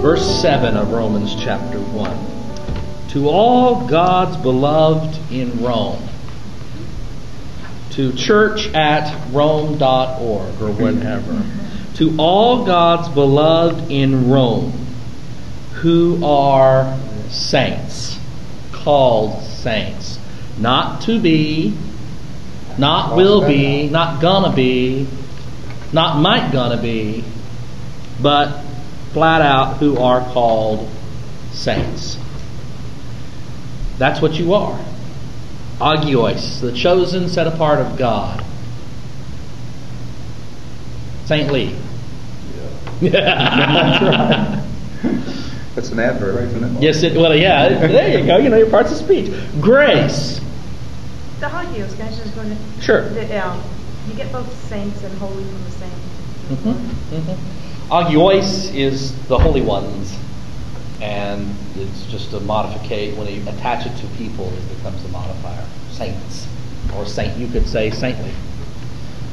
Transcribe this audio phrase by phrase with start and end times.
[0.00, 3.08] Verse 7 of Romans chapter 1.
[3.10, 6.02] To all God's beloved in Rome,
[7.90, 11.44] to church at rome.org or whatever,
[11.96, 14.72] to all God's beloved in Rome
[15.82, 16.98] who are
[17.28, 18.18] saints,
[18.72, 20.18] called saints,
[20.58, 21.76] not to be,
[22.78, 25.06] not will be, not gonna be,
[25.92, 27.22] not might gonna be,
[28.22, 28.64] but
[29.12, 30.88] flat out who are called
[31.52, 32.18] saints.
[33.98, 34.78] That's what you are.
[35.78, 38.44] Agios, the chosen, set apart of God.
[41.26, 41.76] Saint Lee.
[43.00, 44.62] Yeah.
[45.74, 46.82] That's an adverb, isn't it?
[46.82, 48.36] yes, it, well, yeah, there you go.
[48.36, 49.32] You know your parts of speech.
[49.60, 50.40] Grace.
[51.38, 52.56] The Hagios, can I just go to?
[52.82, 53.08] Sure.
[53.08, 53.62] The, um,
[54.06, 55.90] you get both saints and holy from the same.
[56.50, 57.14] Mm-hmm.
[57.16, 57.69] Mm-hmm.
[57.90, 60.16] Agios is the holy ones,
[61.02, 63.16] and it's just a modificate.
[63.16, 65.66] When you attach it to people, it becomes a modifier.
[65.90, 66.46] Saints,
[66.94, 68.32] or saint, you could say saintly.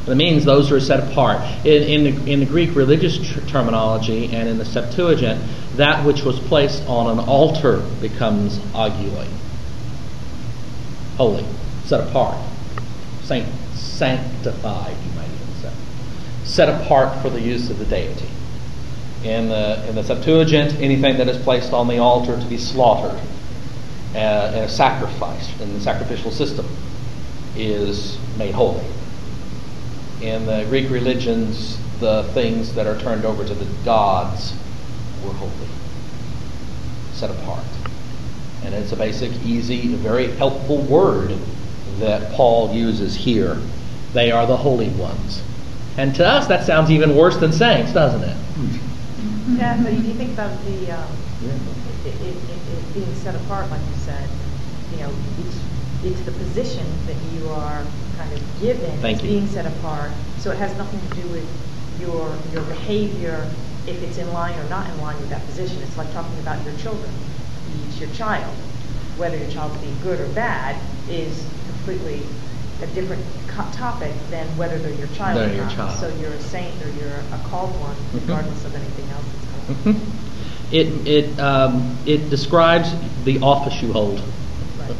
[0.05, 1.39] But it means those who are set apart.
[1.67, 5.39] In, in, the, in the Greek religious tr- terminology and in the Septuagint,
[5.75, 9.27] that which was placed on an altar becomes agioi.
[11.17, 11.45] Holy,
[11.85, 12.43] set apart,
[13.21, 15.73] saint, sanctified, you might even say.
[16.43, 18.29] Set apart for the use of the deity.
[19.23, 23.19] In the, in the Septuagint, anything that is placed on the altar to be slaughtered
[24.15, 26.67] uh, in a sacrifice, in the sacrificial system,
[27.55, 28.85] is made holy.
[30.21, 34.53] In the Greek religions, the things that are turned over to the gods
[35.23, 35.51] were holy,
[37.13, 37.65] set apart.
[38.63, 41.35] And it's a basic, easy, very helpful word
[41.99, 43.57] that Paul uses here.
[44.13, 45.41] They are the holy ones.
[45.97, 48.37] And to us, that sounds even worse than saints, doesn't it?
[49.55, 51.07] Yeah, but if you think about the, um,
[52.05, 54.29] it, it, it, it being set apart, like you said,
[54.91, 55.59] you know, it's,
[56.03, 57.85] it's the position that you are
[58.17, 59.29] kind of given Thank you.
[59.29, 60.11] being set apart.
[60.39, 61.47] So it has nothing to do with
[62.01, 63.49] your your behavior,
[63.87, 65.81] if it's in line or not in line with that position.
[65.81, 67.09] It's like talking about your children.
[67.87, 68.53] It's your child.
[69.17, 70.77] Whether your child's being good or bad
[71.09, 72.21] is completely
[72.81, 75.75] a different co- topic than whether they're your child They're or your not.
[75.75, 75.99] child.
[75.99, 78.21] So you're a saint or you're a called one, Mhm.
[78.21, 80.01] regardless of anything else that's going on.
[80.01, 80.11] Mhm.
[80.69, 82.89] It, it, um, it describes
[83.23, 84.19] the office you hold,
[84.79, 84.91] Right.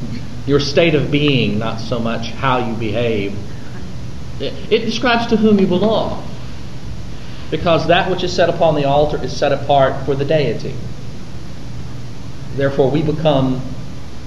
[0.46, 3.34] your state of being, not so much how you behave.
[4.40, 6.24] It, it describes to whom you belong.
[7.52, 10.74] Because that which is set upon the altar is set apart for the deity.
[12.56, 13.62] Therefore, we become,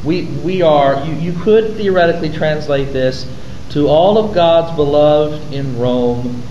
[0.04, 3.26] we, we are, you, you could theoretically translate this
[3.70, 6.42] to all of God's beloved in Rome,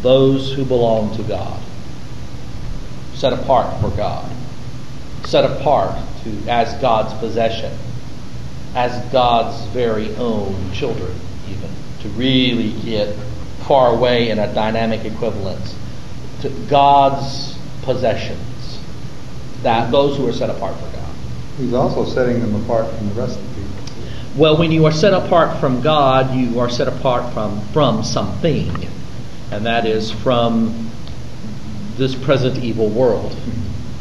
[0.00, 1.60] those who belong to God.
[3.14, 4.30] Set apart for God.
[5.24, 7.72] Set apart to, as God's possession,
[8.74, 11.14] as God's very own children,
[11.48, 13.14] even, to really get
[13.66, 15.76] far away in a dynamic equivalence
[16.40, 18.80] to God's possessions,
[19.62, 21.14] that those who are set apart for God.
[21.58, 23.51] He's also setting them apart from the rest of.
[24.36, 28.88] Well, when you are set apart from God, you are set apart from from something,
[29.50, 30.90] and that is from
[31.96, 33.36] this present evil world,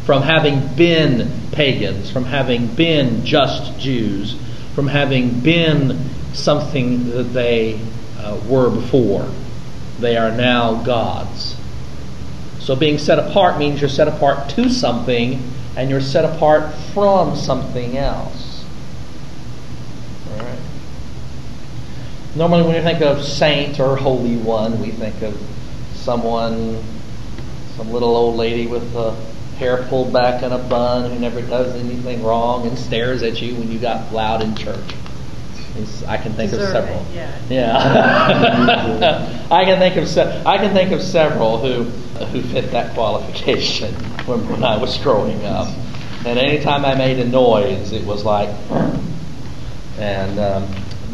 [0.05, 4.37] from having been pagans, from having been just Jews,
[4.73, 5.99] from having been
[6.33, 7.79] something that they
[8.17, 9.29] uh, were before.
[9.99, 11.57] They are now gods.
[12.59, 15.43] So being set apart means you're set apart to something
[15.75, 18.63] and you're set apart from something else.
[20.31, 20.59] All right.
[22.35, 25.37] Normally, when we think of saint or holy one, we think of
[25.93, 26.81] someone,
[27.75, 29.11] some little old lady with the
[29.57, 33.53] hair pulled back in a bun who never does anything wrong and stares at you
[33.55, 34.79] when you got loud in church.
[36.07, 37.05] I can think of Deserving, several.
[37.13, 37.39] yeah.
[37.49, 39.47] Yeah.
[39.51, 41.83] I can think of se- I can think of several who
[42.25, 43.93] who fit that qualification
[44.25, 45.67] when, when I was growing up.
[46.25, 48.49] And anytime I made a noise, it was like,
[49.97, 50.67] and um,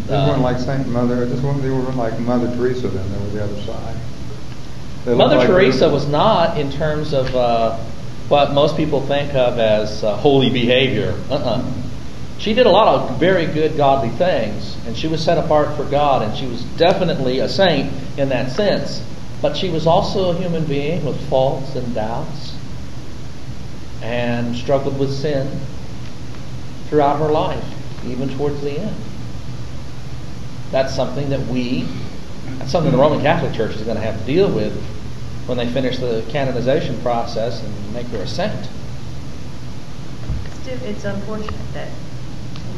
[0.07, 3.19] They uh, weren't like Saint Mother, this one, they weren't like Mother Teresa then, they
[3.19, 3.98] were the other side.
[5.04, 7.77] They Mother like Teresa was not in terms of uh,
[8.30, 11.13] what most people think of as uh, holy behavior.
[11.30, 11.74] Uh-uh.
[12.39, 15.83] She did a lot of very good godly things, and she was set apart for
[15.86, 19.04] God, and she was definitely a saint in that sense.
[19.42, 22.56] But she was also a human being with faults and doubts,
[24.01, 25.59] and struggled with sin
[26.89, 27.65] throughout her life,
[28.06, 28.95] even towards the end.
[30.72, 31.88] That's something that we,
[32.60, 34.74] that's something the Roman Catholic Church is going to have to deal with
[35.46, 38.68] when they finish the canonization process and make her a saint.
[40.68, 41.90] it's, it's unfortunate that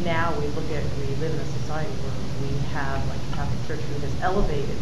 [0.03, 2.13] now we look at, we live in a society where
[2.45, 4.77] we have, like the Catholic Church, who has elevated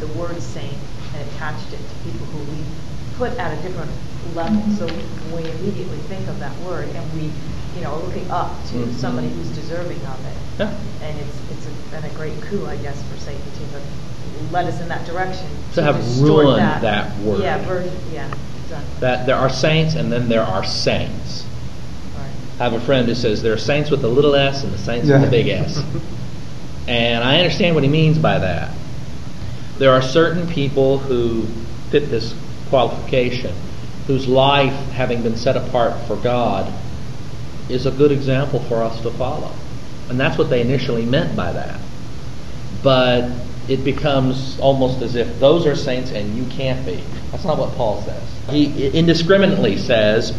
[0.00, 0.76] the word saint
[1.14, 2.60] and attached it to people who we
[3.16, 3.90] put at a different
[4.34, 4.60] level.
[4.76, 4.86] So
[5.34, 7.32] we immediately think of that word and we,
[7.74, 8.92] you know, are looking up to Mhm.
[8.92, 10.36] somebody who's deserving of it.
[10.60, 10.76] Yeah.
[11.00, 11.55] And it's, it's
[12.00, 15.48] been a great coup, I guess, for Satan to have led us in that direction.
[15.74, 17.40] To have ruined that word.
[17.40, 18.32] Yeah, version, yeah,
[18.62, 19.00] exactly.
[19.00, 21.46] That there are saints and then there are saints.
[22.14, 22.30] Right.
[22.60, 24.78] I have a friend who says there are saints with a little s and the
[24.78, 25.82] saints with a big S.
[26.88, 28.74] and I understand what he means by that.
[29.78, 31.46] There are certain people who
[31.90, 32.34] fit this
[32.68, 33.54] qualification,
[34.06, 36.72] whose life, having been set apart for God,
[37.68, 39.52] is a good example for us to follow.
[40.08, 41.80] And that's what they initially meant by that.
[42.86, 43.32] But
[43.68, 47.02] it becomes almost as if those are saints and you can't be.
[47.32, 48.22] That's not what Paul says.
[48.48, 50.32] He indiscriminately says,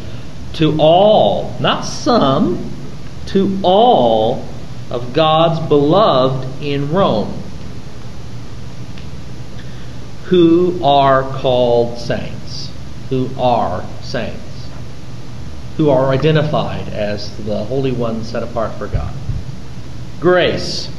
[0.53, 2.71] to all, not some,
[3.25, 4.47] to all
[4.89, 7.37] of God's beloved in Rome,
[10.27, 12.71] who are called saints,
[13.09, 14.69] who are saints,
[15.75, 19.13] who are identified as the Holy ones set apart for God.
[20.21, 20.89] Grace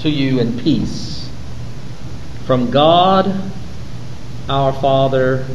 [0.00, 1.28] to you and peace
[2.46, 3.34] from God
[4.48, 5.46] our Father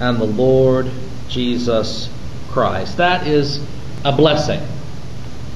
[0.00, 0.90] and the Lord
[1.28, 2.08] Jesus
[2.50, 2.98] Christ.
[2.98, 3.58] That is
[4.04, 4.60] a blessing,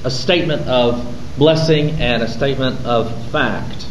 [0.03, 3.85] a statement of blessing and a statement of fact.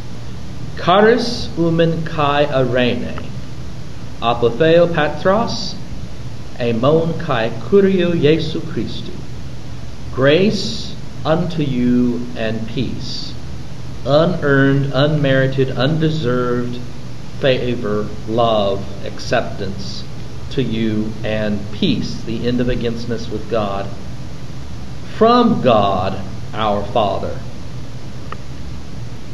[0.76, 3.16] Charis umen kai arene,
[4.20, 5.74] apotheo patros,
[6.60, 9.14] amon kai kurio Jesu Christu.
[10.12, 10.94] Grace
[11.24, 13.27] unto you and peace,
[14.08, 16.80] unearned, unmerited, undeserved
[17.40, 20.02] favor, love, acceptance
[20.50, 23.86] to you, and peace, the end of againstness with God,
[25.16, 26.18] from God
[26.54, 27.38] our Father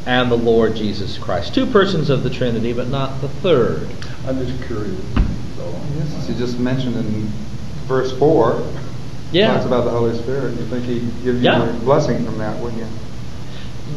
[0.07, 1.55] and the Lord Jesus Christ.
[1.55, 3.89] Two persons of the Trinity, but not the third.
[4.27, 5.01] I'm just curious.
[5.57, 5.81] So.
[5.97, 7.27] Yes, you just mentioned in
[7.87, 8.67] verse four.
[9.33, 9.55] Yeah.
[9.55, 10.59] Talks about the Holy Spirit.
[10.59, 11.69] You think he'd give you Yeah.
[11.69, 12.89] a blessing from that, wouldn't you?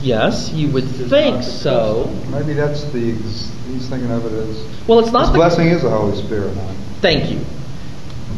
[0.02, 2.06] Yes, you would think so.
[2.30, 5.90] Maybe that's the, he's thinking of it as, Well, it's not the blessing is the
[5.90, 6.56] Holy Spirit.
[6.56, 6.74] huh?
[7.02, 7.42] Thank you.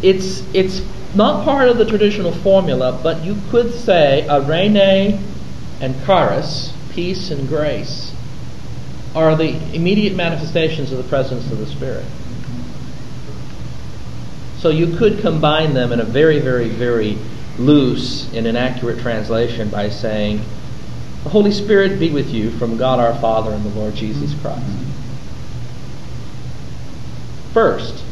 [0.02, 0.82] It's it's
[1.16, 4.78] not part of the traditional formula, but you could say arene
[5.82, 8.14] and charis, peace and grace,
[9.16, 12.06] are the immediate manifestations of the presence of the Spirit.
[14.60, 17.18] So you could combine them in a very, very, very
[17.58, 20.42] loose and inaccurate translation by saying,
[21.24, 24.66] "The Holy Spirit be with you from God our Father and the Lord Jesus Christ."
[27.54, 28.04] First,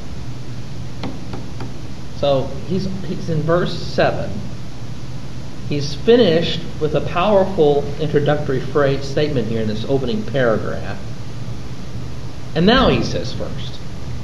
[2.20, 4.32] so he's, he's in verse 7.
[5.70, 10.98] He's finished with a powerful introductory phrase statement here in this opening paragraph.
[12.56, 13.80] And now he says first.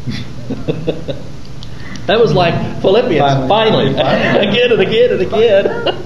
[2.08, 3.50] that was like Philippians, finally.
[3.50, 4.48] Finally, finally.
[4.48, 6.04] again and again and again.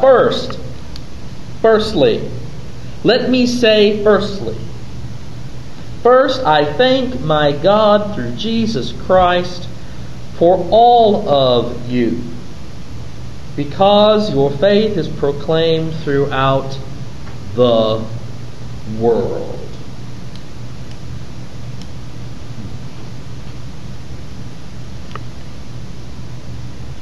[0.00, 0.60] first.
[1.60, 2.28] Firstly.
[3.02, 4.56] Let me say firstly.
[6.02, 9.68] First, I thank my God through Jesus Christ
[10.36, 12.22] for all of you,
[13.56, 16.78] because your faith is proclaimed throughout
[17.54, 18.04] the
[18.98, 19.58] world.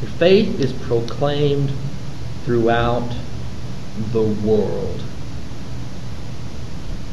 [0.03, 1.73] Your faith is proclaimed
[2.45, 3.15] throughout
[4.13, 5.03] the world.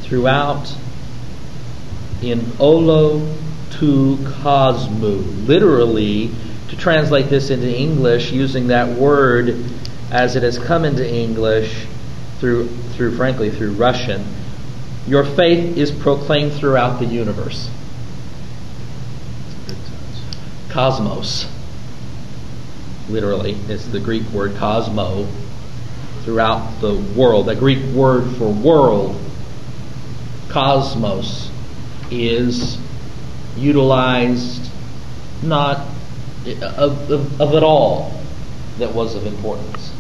[0.02, 0.74] Throughout
[2.22, 3.36] in olo
[3.72, 5.10] to cosmo.
[5.10, 6.32] Literally,
[6.70, 9.64] to translate this into English using that word
[10.12, 11.86] as it has come into English
[12.40, 14.26] through through frankly through Russian,
[15.08, 17.70] your faith is proclaimed throughout the universe.
[20.70, 21.48] Cosmos.
[23.10, 25.28] Literally, it's the Greek word cosmo
[26.26, 27.46] throughout the world.
[27.46, 29.16] The Greek word for world,
[30.50, 31.50] cosmos,
[32.12, 32.78] is
[33.56, 34.70] utilized
[35.42, 35.88] not
[36.46, 38.12] of, of, of it all
[38.80, 39.94] that was of importance.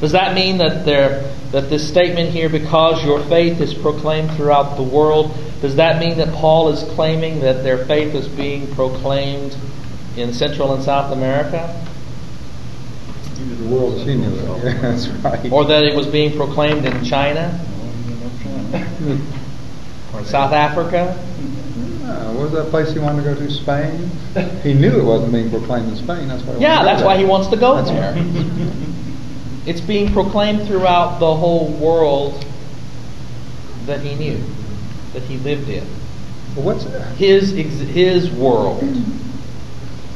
[0.00, 4.76] Does that mean that there that this statement here, because your faith is proclaimed throughout
[4.76, 9.56] the world, does that mean that Paul is claiming that their faith is being proclaimed
[10.16, 11.89] in Central and South America?
[13.70, 14.64] World She knew it.
[14.64, 15.52] Yeah, that's right.
[15.52, 17.58] Or that it was being proclaimed in China
[20.12, 21.16] or South Africa?
[22.04, 23.50] Uh, what was that place he wanted to go to?
[23.50, 24.10] Spain.
[24.62, 26.28] He knew it wasn't being proclaimed in Spain.
[26.28, 26.56] That's why.
[26.58, 28.14] Yeah, that's why he wants to go That's there.
[29.66, 32.44] It's being proclaimed throughout the whole world
[33.86, 34.42] that he knew,
[35.12, 35.86] that he lived in.
[36.54, 37.16] Well, what's that?
[37.16, 38.82] His ex- his world.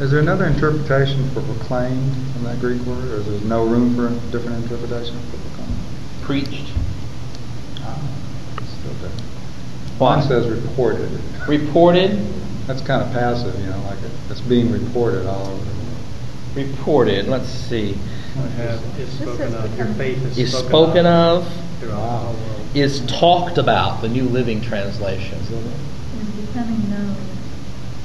[0.04, 3.96] Is there another interpretation for proclaimed in that Greek word, or is there no room
[3.96, 5.78] for a different interpretation for proclaimed?
[6.20, 6.70] Preached.
[7.80, 7.98] Ah,
[8.58, 9.22] it's still different.
[9.96, 10.16] Why?
[10.18, 11.08] One says reported.
[11.48, 12.18] Reported.
[12.66, 16.54] That's kind of passive, you know, like it, it's being reported all over the world.
[16.54, 17.26] Reported.
[17.26, 17.94] Let's see.
[18.58, 21.50] Have, is spoken of, your faith is Is spoken of.
[21.80, 22.76] throughout the world.
[22.76, 24.02] Is talked about.
[24.02, 25.38] The New Living Translation.
[25.38, 25.48] is
[26.46, 27.33] becoming known.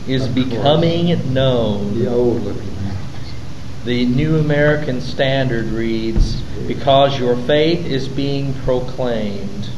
[0.07, 0.49] Is Of course.
[0.49, 1.99] becoming known.
[1.99, 2.69] The old looking.
[3.85, 9.69] The New American Standard reads, Because your faith is being proclaimed.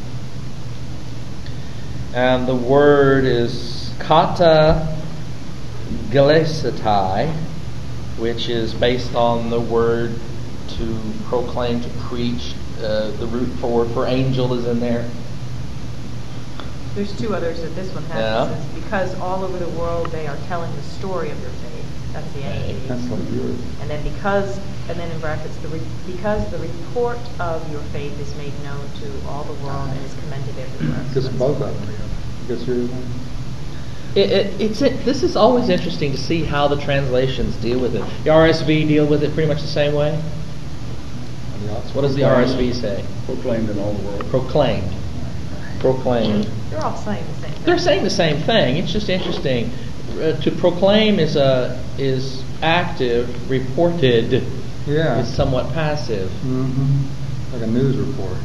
[2.13, 4.97] And the word is kata
[6.09, 7.31] galesetai,
[8.17, 10.13] which is based on the word
[10.77, 12.53] to proclaim, to preach.
[12.79, 15.07] Uh, the root for word for angel is in there.
[16.95, 18.19] There's two others that this one has.
[18.19, 18.45] Yeah.
[18.45, 22.13] It says, Because all over the world they are telling the story of your faith.
[22.13, 22.75] That's the Okay.
[22.75, 22.87] NIV.
[22.87, 23.57] That's like yours.
[23.79, 24.57] And then because,
[24.89, 28.83] and then in brackets, the re- because the report of your faith is made known
[28.99, 30.97] to all the world and is commended everywhere.
[31.09, 31.95] So Guess that's- both of them.
[32.43, 32.89] I guess yours.
[32.89, 33.03] one?
[34.13, 37.95] It, it, it's it, this is always interesting to see how the translations deal with
[37.95, 38.03] it.
[38.25, 40.09] The RSV deal with it pretty much the same way.
[41.53, 43.05] And the Oxford What does the RSV say?
[43.25, 44.25] Proclaimed in all the world.
[44.29, 44.91] Proclaimed.
[45.81, 46.45] Proclaimed.
[46.69, 47.63] They're all saying the same thing.
[47.65, 48.77] They're saying the same thing.
[48.77, 49.71] It's just interesting.
[50.19, 53.49] Uh, to proclaim is a is active.
[53.49, 54.43] Reported
[54.87, 55.19] Yeah.
[55.19, 56.29] is somewhat passive.
[56.45, 57.53] Mm-hmm.
[57.53, 58.37] Like a news report.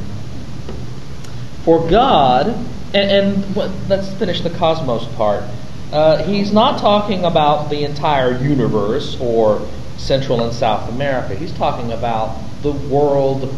[1.65, 2.49] For God,
[2.95, 5.45] and, and what, let's finish the cosmos part.
[5.93, 9.67] Uh, he's not talking about the entire universe or
[9.97, 11.35] Central and South America.
[11.35, 13.55] He's talking about the world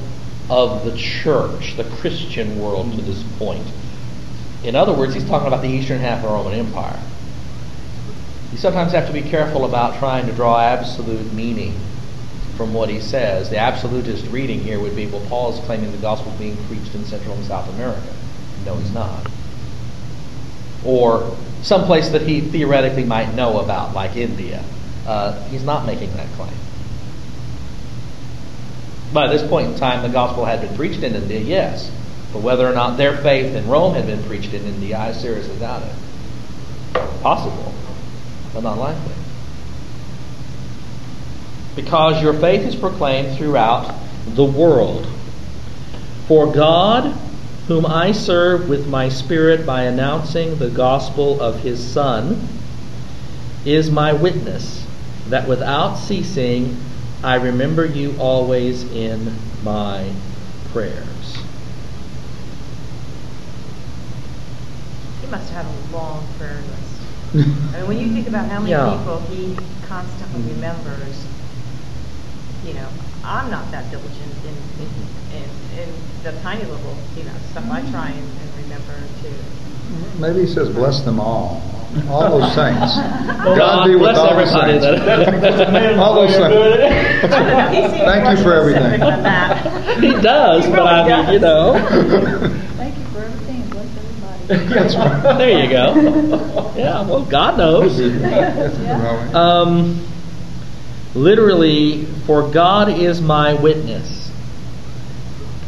[0.50, 3.67] of the church, the Christian world to this point.
[4.64, 6.99] In other words, he's talking about the eastern half of the Roman Empire.
[8.52, 11.78] You sometimes have to be careful about trying to draw absolute meaning
[12.57, 13.50] from what he says.
[13.50, 17.05] The absolutist reading here would be, well, Paul is claiming the gospel being preached in
[17.05, 18.12] Central and South America.
[18.64, 19.31] No, he's not.
[20.85, 24.64] Or someplace that he theoretically might know about, like India.
[25.07, 26.52] Uh, he's not making that claim.
[29.12, 31.91] By this point in time, the gospel had been preached in India, yes.
[32.33, 35.57] But whether or not their faith in Rome had been preached in India, I seriously
[35.59, 37.23] doubt it.
[37.23, 37.73] Possible,
[38.53, 39.15] but not likely.
[41.75, 43.95] Because your faith is proclaimed throughout
[44.27, 45.07] the world.
[46.27, 47.15] For God,
[47.69, 52.47] whom I serve with my spirit by announcing the gospel of his Son,
[53.65, 54.87] is my witness
[55.29, 56.77] that without ceasing
[57.23, 60.13] I remember you always in my
[60.73, 61.39] prayers.
[65.21, 67.03] He must have had a long prayer list.
[67.75, 68.99] I mean, when you think about how many Yeah.
[68.99, 69.57] people he
[69.89, 71.27] constantly remembers,
[72.65, 72.89] you know,
[73.25, 77.81] I'm not that diligent in, in, in, in the tiny little, you know, stuff I
[77.91, 80.21] try and, and remember to.
[80.21, 81.68] Maybe he says, bless them all.
[82.09, 82.95] All those saints.
[82.97, 84.85] God God be with all the everybody saints.
[85.04, 86.54] that- All those saints.
[88.04, 89.00] Thank you for everything.
[90.02, 91.73] he does, He but I mean, you know.
[92.76, 94.66] Thank you for everything and bless everybody.
[94.75, 95.38] That's right.
[95.38, 96.73] there you go.
[96.76, 97.99] Yeah, well, God knows.
[99.35, 100.07] Um,
[101.14, 104.30] literally, for God is my witness.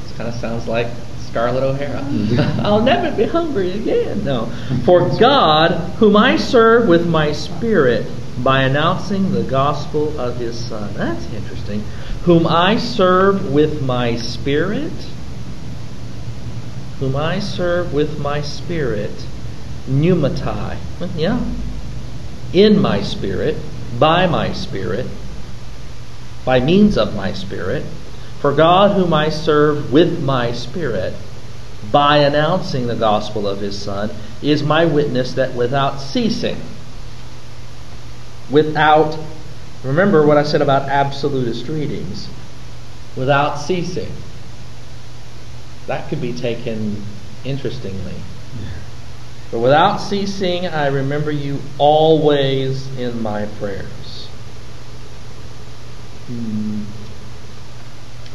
[0.03, 0.89] This kind of sounds like
[1.31, 2.01] Scarlett O'Hara.
[2.01, 2.61] Mm-hmm.
[2.61, 4.25] I'll never be hungry again.
[4.25, 4.47] No.
[4.85, 8.07] For God, whom I serve with my spirit
[8.43, 10.95] by announcing the gospel of his Son.
[10.95, 11.81] That's interesting.
[12.25, 14.93] Whom I serve with my spirit.
[16.99, 19.27] Whom I serve with my spirit.
[19.89, 20.79] Pneumatai.
[21.17, 21.41] Yeah
[22.53, 23.57] in my spirit,
[23.99, 25.07] by my spirit,
[26.45, 27.85] by means of my spirit,
[28.41, 31.15] for God whom I serve with my spirit,
[31.91, 34.11] by announcing the gospel of his Son,
[34.43, 36.61] is my witness that without ceasing,
[38.51, 39.19] without,
[39.85, 42.29] remember what I said about absolutist readings,
[43.17, 44.13] without ceasing.
[45.87, 47.03] That could be taken
[47.45, 48.15] interestingly.
[49.51, 54.29] But without ceasing, I remember you always in my prayers.
[56.27, 56.85] Hmm.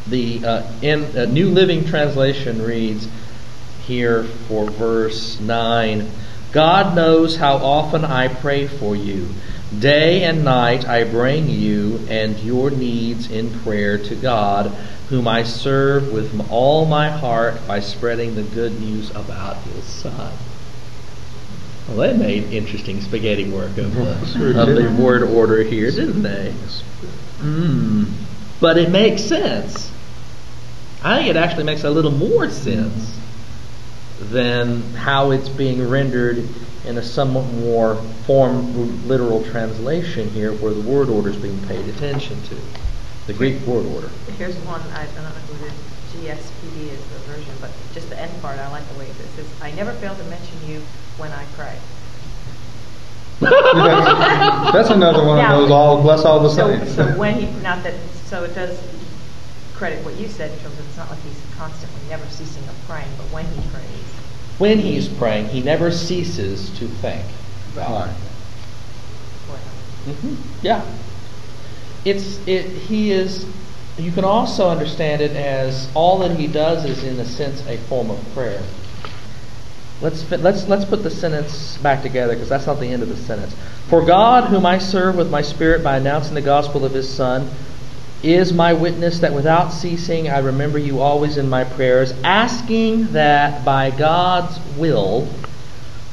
[0.07, 3.07] The uh, in uh, New Living Translation reads
[3.85, 6.09] here for verse nine,
[6.51, 9.29] God knows how often I pray for you.
[9.79, 14.67] Day and night I bring you and your needs in prayer to God,
[15.09, 20.31] whom I serve with all my heart by spreading the good news about his Son.
[21.88, 26.24] Well, they made interesting spaghetti work of the, Sure of the word order here, didn't
[26.24, 26.53] they?
[27.39, 28.12] Mm.
[28.59, 29.91] But it makes sense.
[31.05, 33.15] I think it actually makes a little more sense
[34.19, 36.43] than how it's being rendered
[36.88, 37.95] in a somewhat more
[38.25, 42.57] form literal translation here where the word order is being paid attention to.
[43.27, 44.09] The Greek word order.
[44.39, 48.31] Here's one, I don't know who the GSPD is the version, but just the end
[48.41, 50.79] part, I like the way it says, I never fail to mention you
[51.17, 51.77] when I pray.
[53.41, 56.95] That's that's another one of those all, bless all the So, saints.
[56.95, 57.93] so when he, not that,
[58.25, 58.79] so it does
[59.77, 62.75] credit what you said in terms of it's not like he's constantly never ceasing of
[62.88, 64.15] praying, but when he prays.
[64.58, 67.25] When he's praying, he never ceases to think.
[67.74, 67.89] Right.
[67.89, 69.60] well,
[70.05, 70.86] hmm Yeah.
[72.05, 72.67] It's it.
[72.67, 73.48] He is.
[73.98, 77.77] You can also understand it as all that he does is, in a sense, a
[77.89, 78.62] form of prayer.
[80.01, 83.10] Let's fi- let's let's put the sentence back together because that's not the end of
[83.10, 83.55] the sentence.
[83.88, 87.50] For God, whom I serve with my spirit by announcing the gospel of His Son,
[88.25, 93.63] is my witness that without ceasing I remember you always in my prayers, asking that
[93.63, 95.29] by God's will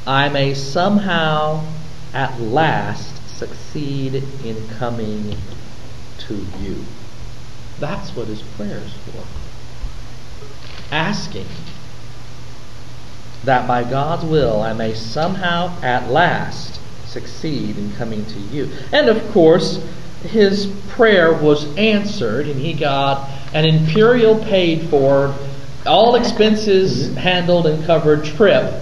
[0.05, 1.65] I may somehow
[2.13, 5.35] at last succeed in coming
[6.19, 6.83] to you.
[7.79, 9.23] That's what his prayer is for.
[10.93, 11.47] Asking
[13.43, 18.69] that by God's will I may somehow at last succeed in coming to you.
[18.91, 19.79] And of course,
[20.23, 25.35] his prayer was answered, and he got an imperial paid for,
[25.85, 28.81] all expenses handled and covered trip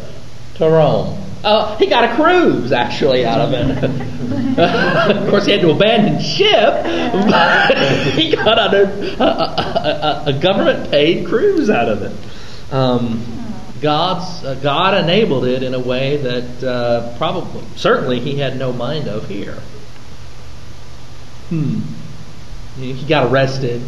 [0.56, 1.17] to Rome.
[1.43, 5.17] Uh, he got a cruise actually out of it.
[5.17, 6.84] of course, he had to abandon ship,
[7.30, 7.77] but
[8.13, 8.88] he got a,
[9.19, 12.73] a, a, a government paid cruise out of it.
[12.73, 13.25] Um,
[13.82, 18.71] God's uh, God enabled it in a way that uh, probably, certainly, he had no
[18.71, 19.58] mind of here.
[21.52, 21.82] Hmm.
[22.78, 23.82] He got arrested,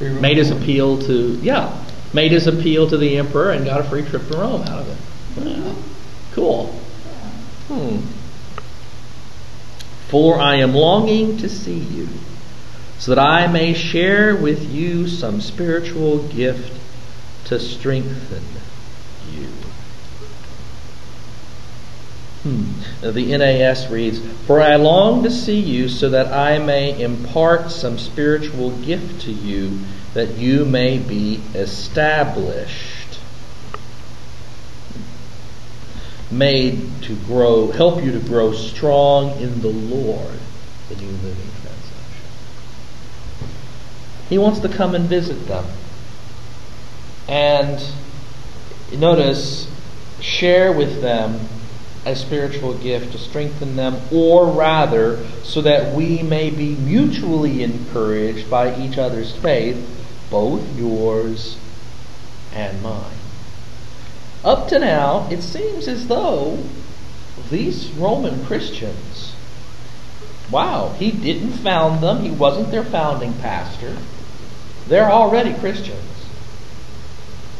[0.00, 4.02] made his appeal to yeah, made his appeal to the emperor, and got a free
[4.02, 5.46] trip to Rome out of it.
[5.46, 5.74] Yeah.
[6.32, 6.68] Cool.
[7.68, 7.98] Hmm.
[10.08, 12.08] For I am longing to see you,
[12.98, 16.72] so that I may share with you some spiritual gift
[17.44, 18.42] to strengthen
[19.30, 19.48] you.
[22.42, 22.64] Hmm.
[23.02, 27.98] The NAS reads, For I long to see you so that I may impart some
[27.98, 29.78] spiritual gift to you,
[30.14, 33.20] that you may be established.
[36.32, 40.40] Made to grow, help you to grow strong in the Lord,
[40.88, 42.26] the New Living Translation.
[44.28, 45.66] He wants to come and visit them.
[47.28, 47.80] And
[48.90, 49.68] notice,
[50.20, 51.48] share with them
[52.04, 58.50] a spiritual gift to strengthen them, or rather, so that we may be mutually encouraged
[58.50, 59.78] by each other's faith,
[60.30, 61.56] both yours
[62.52, 63.18] and mine.
[64.44, 66.58] Up to now, it seems as though
[67.50, 69.34] these Roman Christians,
[70.50, 73.96] wow, he didn't found them, he wasn't their founding pastor.
[74.88, 75.98] They're already Christians.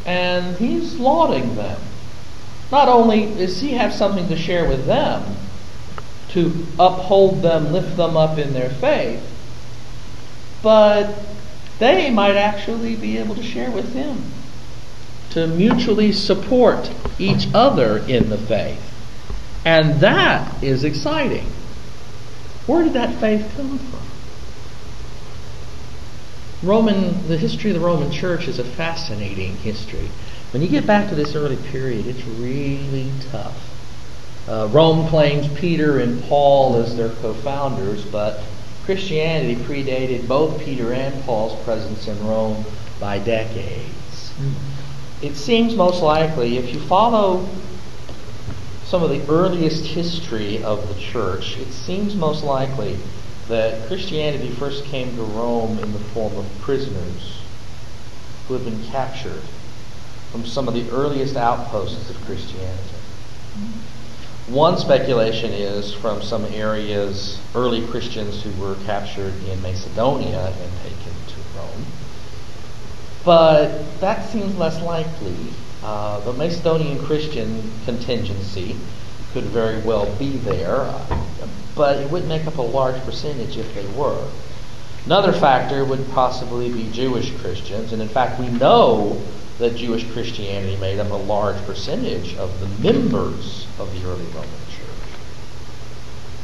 [0.05, 1.81] And he's lauding them.
[2.73, 5.37] Not only does he have something to share with them,
[6.31, 9.23] to uphold them, lift them up in their faith,
[10.63, 11.15] but
[11.79, 14.33] they might actually be able to share with him,
[15.33, 18.81] to mutually support each other in the faith.
[19.67, 21.47] And that is exciting.
[22.67, 24.01] Where did that faith come from?
[26.67, 30.09] Roman, the history of the Roman Church is a fascinating history.
[30.53, 33.57] When you get back to this early period, it's really tough.
[34.47, 38.43] Uh, Rome claims Peter and Paul as their co-founders, but
[38.85, 42.67] Christianity predated both Peter and Paul's presence in Rome
[43.01, 44.35] by decades.
[45.23, 47.49] It seems most likely, if you follow
[48.85, 52.99] some of the earliest history of the church, it seems most likely
[53.49, 57.41] that Christianity first came to Rome in the form of prisoners
[58.49, 59.41] who had been captured
[60.33, 62.97] from some of the earliest outposts of Christianity.
[64.49, 71.13] One speculation is from some areas, early Christians who were captured in Macedonia and taken
[71.29, 71.87] to Rome.
[73.25, 75.37] But that seems less likely.
[75.85, 78.77] Uh, the Macedonian Christian contingency
[79.33, 80.93] could very well be there,
[81.77, 84.27] but it wouldn't make up a large percentage if they were.
[85.07, 89.21] Another factor would possibly be Jewish Christians, and in fact, we know
[89.63, 94.49] that Jewish Christianity made up a large percentage of the members of the early Roman
[94.69, 95.19] Church.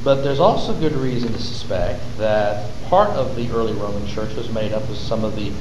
[0.05, 4.49] But there's also good reason to suspect that part of the early Roman Church was
[4.53, 5.53] made up of some of the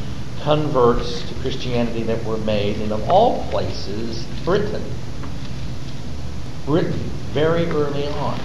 [0.43, 4.83] converts to Christianity that were made in, of all places, Britain.
[6.67, 6.99] Britain,
[7.33, 8.39] very early on,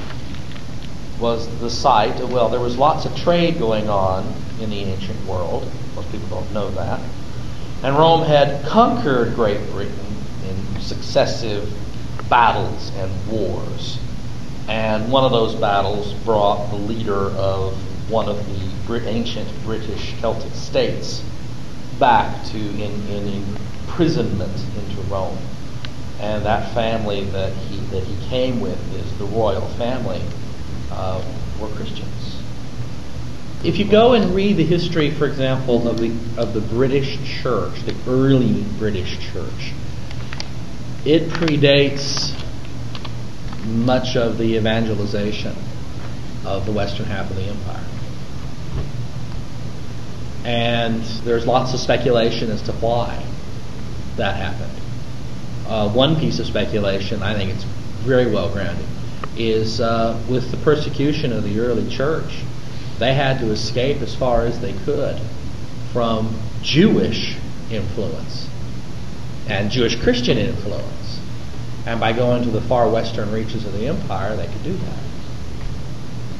[1.20, 5.22] was the site of, well, there was lots of trade going on in the ancient
[5.26, 5.70] world.
[5.94, 7.00] Most people don't know that.
[7.82, 10.16] And Rome had conquered Great Britain
[10.48, 11.72] in successive
[12.28, 13.98] battles and wars.
[14.68, 17.74] And one of those battles brought the leader of
[18.10, 18.72] one of the
[19.08, 21.22] ancient British Celtic states
[21.98, 23.26] back to in, in
[23.86, 25.38] imprisonment into Rome.
[26.20, 30.22] And that family that he, that he came with is the royal family,
[30.90, 31.24] uh,
[31.58, 32.41] were Christians.
[33.64, 37.80] If you go and read the history, for example, of the of the British Church,
[37.82, 39.72] the early British Church,
[41.04, 42.36] it predates
[43.64, 45.54] much of the evangelization
[46.44, 47.84] of the western half of the empire.
[50.44, 53.24] And there's lots of speculation as to why
[54.16, 54.72] that happened.
[55.68, 57.62] Uh, one piece of speculation, I think it's
[58.02, 58.86] very well grounded,
[59.36, 62.42] is uh, with the persecution of the early church
[63.02, 65.20] they had to escape as far as they could
[65.92, 67.36] from Jewish
[67.70, 68.48] influence
[69.48, 71.20] and Jewish Christian influence.
[71.84, 74.98] And by going to the far western reaches of the empire, they could do that.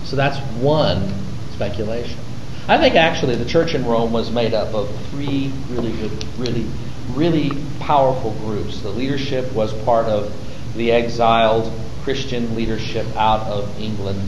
[0.05, 1.13] So that's one
[1.53, 2.19] speculation.
[2.69, 6.67] I think actually the church in Rome was made up of three really good, really,
[7.09, 8.81] really powerful groups.
[8.83, 10.33] The leadership was part of
[10.77, 11.73] the exiled
[12.05, 14.21] Christian leadership out of England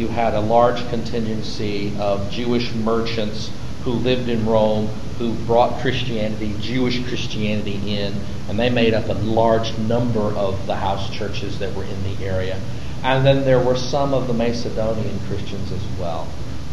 [0.00, 3.50] you had a large contingency of Jewish merchants
[3.84, 4.86] who lived in Rome
[5.18, 8.14] who brought Christianity, Jewish Christianity in,
[8.48, 12.24] and they made up a large number of the house churches that were in the
[12.24, 12.58] area.
[13.02, 16.24] And then there were some of the Macedonian Christians as well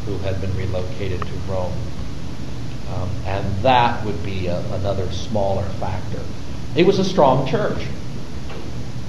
[0.06, 1.74] who had been relocated to Rome.
[2.96, 6.22] Um, and that would be a, another smaller factor.
[6.78, 7.86] It was a strong church.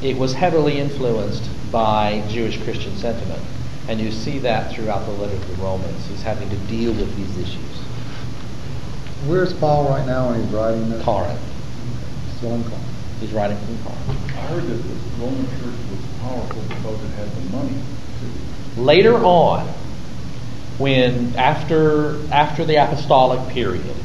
[0.03, 3.43] It was heavily influenced by Jewish Christian sentiment.
[3.89, 6.07] And you see that throughout the letter to the Romans.
[6.09, 7.79] He's having to deal with these issues.
[9.27, 11.03] Where's Paul right now when he's writing this?
[11.03, 11.41] Corinth.
[12.37, 12.85] Still in Corinth.
[13.21, 14.09] He's writing from Corinth.
[14.37, 17.83] I heard that the Roman church was powerful because it had the money.
[18.77, 18.83] too.
[18.83, 19.67] Later on,
[20.77, 23.97] when after after the apostolic period,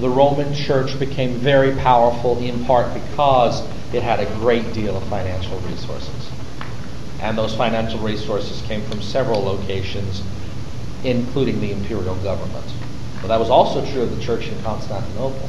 [0.00, 3.62] the Roman church became very powerful in part because
[3.94, 6.31] it had a great deal of financial resources
[7.22, 10.22] and those financial resources came from several locations,
[11.04, 12.66] including the imperial government.
[13.20, 15.48] But that was also true of the church in Constantinople.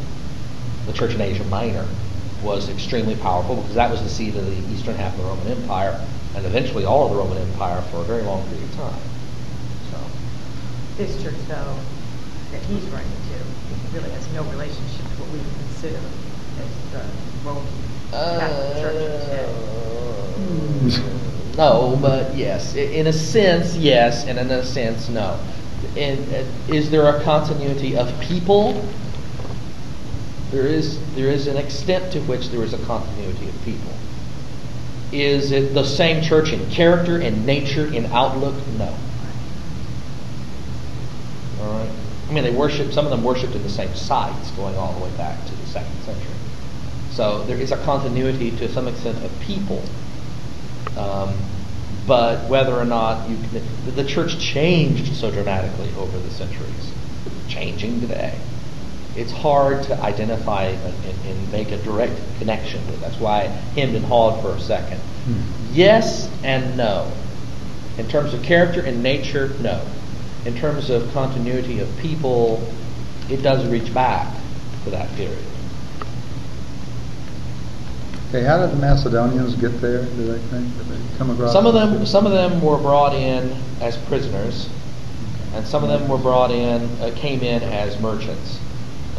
[0.85, 1.87] The church in Asia Minor
[2.43, 5.47] was extremely powerful because that was the seat of the eastern half of the Roman
[5.47, 5.99] Empire,
[6.35, 9.01] and eventually all of the Roman Empire for a very long period of time.
[9.89, 9.97] So,
[10.97, 11.75] This church, though,
[12.51, 16.01] that he's writing to, really has no relationship to what we would consider
[16.61, 17.03] as the
[17.47, 17.65] Roman
[18.11, 19.45] Catholic Church today.
[20.85, 21.22] uh,
[21.57, 22.75] no, but yes.
[22.75, 25.39] In a sense, yes, and in a sense, no.
[25.95, 28.83] In, uh, is there a continuity of people?
[30.49, 33.93] There is, there is an extent to which there is a continuity of people.
[35.11, 38.55] Is it the same church in character, in nature, in outlook?
[38.79, 38.95] No.
[41.61, 41.89] All right.
[42.29, 42.91] I mean, they worship.
[42.91, 45.67] Some of them worshipped in the same sites, going all the way back to the
[45.67, 46.33] second century.
[47.11, 49.83] So there is a continuity to some extent of people
[50.97, 51.33] um,
[52.05, 56.91] but whether or not you can, the church changed so dramatically over the centuries,
[57.47, 58.39] changing today.
[59.15, 62.99] It's hard to identify and, and make a direct connection with.
[62.99, 64.99] That's why I hemmed and hawed for a second.
[64.99, 65.41] Hmm.
[65.71, 67.11] Yes and no.
[67.97, 69.85] In terms of character and nature, no.
[70.45, 72.67] In terms of continuity of people,
[73.29, 74.35] it does reach back
[74.83, 75.52] to that period.
[78.33, 80.05] Okay, how did the Macedonians get there?
[80.05, 80.65] Do they think?
[80.75, 81.53] Did they come across?
[81.53, 84.69] Some of them, some of them were brought in as prisoners,
[85.53, 88.59] and some of them were brought in, uh, came in as merchants,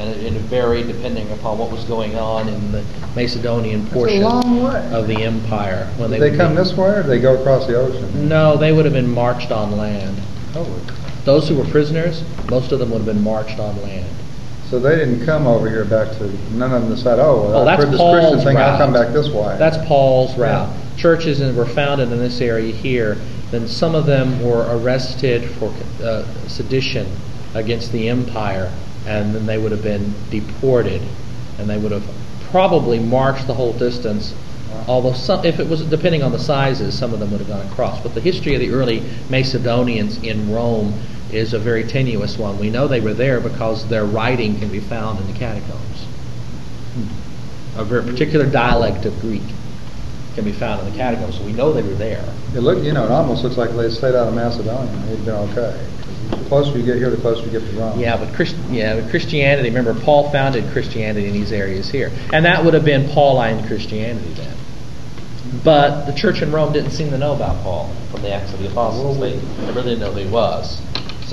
[0.00, 5.06] and it, it varied depending upon what was going on in the Macedonian portion of
[5.06, 5.88] the empire.
[5.96, 8.28] When did they, they come be, this way, or did they go across the ocean?
[8.28, 10.20] No, they would have been marched on land.
[10.56, 10.66] Oh.
[11.24, 14.10] Those who were prisoners, most of them would have been marched on land.
[14.70, 17.78] So they didn't come over here back to, none of them decided, oh, well, that's
[17.78, 18.78] I've heard this Paul's Christian thing, I'll route.
[18.78, 19.56] come back this way.
[19.58, 20.74] That's Paul's route.
[20.96, 23.16] churches and were founded in this area here,
[23.50, 25.72] then some of them were arrested for
[26.02, 27.06] uh, sedition
[27.54, 28.72] against the empire,
[29.06, 31.02] and then they would have been deported,
[31.58, 32.08] and they would have
[32.50, 34.34] probably marched the whole distance.
[34.88, 37.64] Although some, if it was depending on the sizes, some of them would have gone
[37.70, 38.02] across.
[38.02, 40.98] But the history of the early Macedonians in Rome
[41.34, 42.58] is a very tenuous one.
[42.58, 46.04] We know they were there because their writing can be found in the catacombs.
[46.94, 47.80] Hmm.
[47.80, 49.42] A very particular dialect of Greek
[50.34, 52.24] can be found in the catacombs, so we know they were there.
[52.54, 54.92] It look, you know, it almost looks like they stayed out of Macedonia.
[55.06, 55.90] They'd been okay.
[56.30, 57.98] The closer you get here, the closer you get to Rome.
[57.98, 59.68] Yeah, but Christ, yeah, but Christianity.
[59.68, 64.32] Remember, Paul founded Christianity in these areas here, and that would have been Pauline Christianity
[64.34, 64.56] then.
[65.62, 68.60] But the church in Rome didn't seem to know about Paul from the Acts of
[68.60, 69.20] the Apostles.
[69.20, 70.80] They, they really didn't know who he was,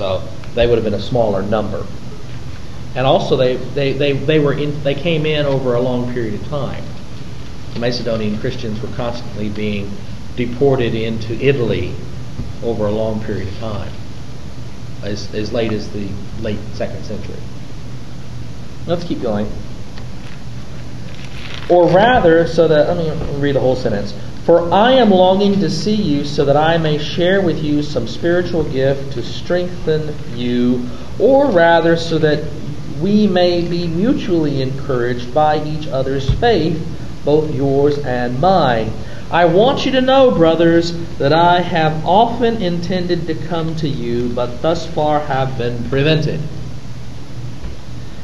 [0.02, 0.20] so
[0.56, 1.86] they would have been a smaller number.
[2.96, 6.34] And also, they they, they, they were in, they came in over a long period
[6.34, 6.82] of time.
[7.74, 9.90] The Macedonian Christians were constantly being
[10.36, 11.94] deported into Italy
[12.64, 13.92] over a long period of time,
[15.04, 16.08] as, as late as the
[16.40, 17.36] late second century.
[18.86, 19.50] Let's keep going.
[21.70, 24.12] Or rather, so that, let me read the whole sentence.
[24.44, 28.08] For I am longing to see you so that I may share with you some
[28.08, 30.88] spiritual gift to strengthen you,
[31.20, 32.42] or rather, so that
[33.00, 36.84] we may be mutually encouraged by each other's faith
[37.24, 38.92] both yours and mine.
[39.30, 44.28] I want you to know, brothers, that I have often intended to come to you,
[44.30, 46.40] but thus far have been prevented,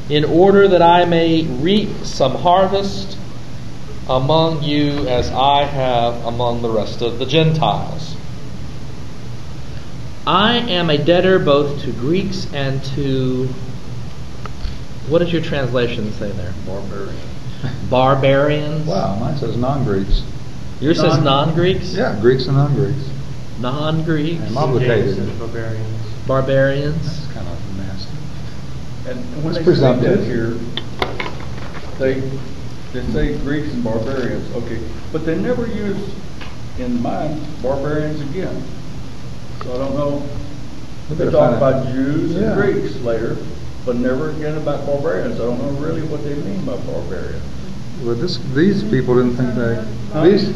[0.09, 3.18] in order that I may reap some harvest
[4.09, 8.15] among you as I have among the rest of the Gentiles.
[10.25, 13.47] I am a debtor both to Greeks and to.
[15.07, 16.53] What does your translation say there?
[16.65, 17.19] Barbarians.
[17.89, 18.85] Barbarians?
[18.87, 20.23] Wow, mine says non-Greeks.
[20.79, 21.93] Yours says Non- non-Greeks?
[21.93, 23.09] Yeah, Greeks and non-Greeks.
[23.59, 24.41] Non-Greeks?
[24.43, 25.17] I'm obligated.
[25.39, 26.05] Barbarians.
[26.27, 27.03] Barbarians?
[27.03, 28.17] That's kind of nasty.
[29.09, 30.25] And when It's they say that presumptive.
[30.25, 30.51] here,
[31.97, 32.21] they,
[32.93, 34.79] they say Greeks and barbarians, okay,
[35.11, 36.13] but they never use
[36.79, 38.63] in mine barbarians again.
[39.63, 40.27] So I don't know,
[41.09, 41.83] they better talk find out.
[41.83, 42.53] about Jews Yeah.
[42.53, 43.37] and Greeks later,
[43.85, 45.39] but never again about barbarians.
[45.39, 47.41] I don't know really what they mean by barbarian.
[48.03, 49.75] Well, this, these people didn't think they,
[50.13, 50.23] Huh?
[50.23, 50.53] these,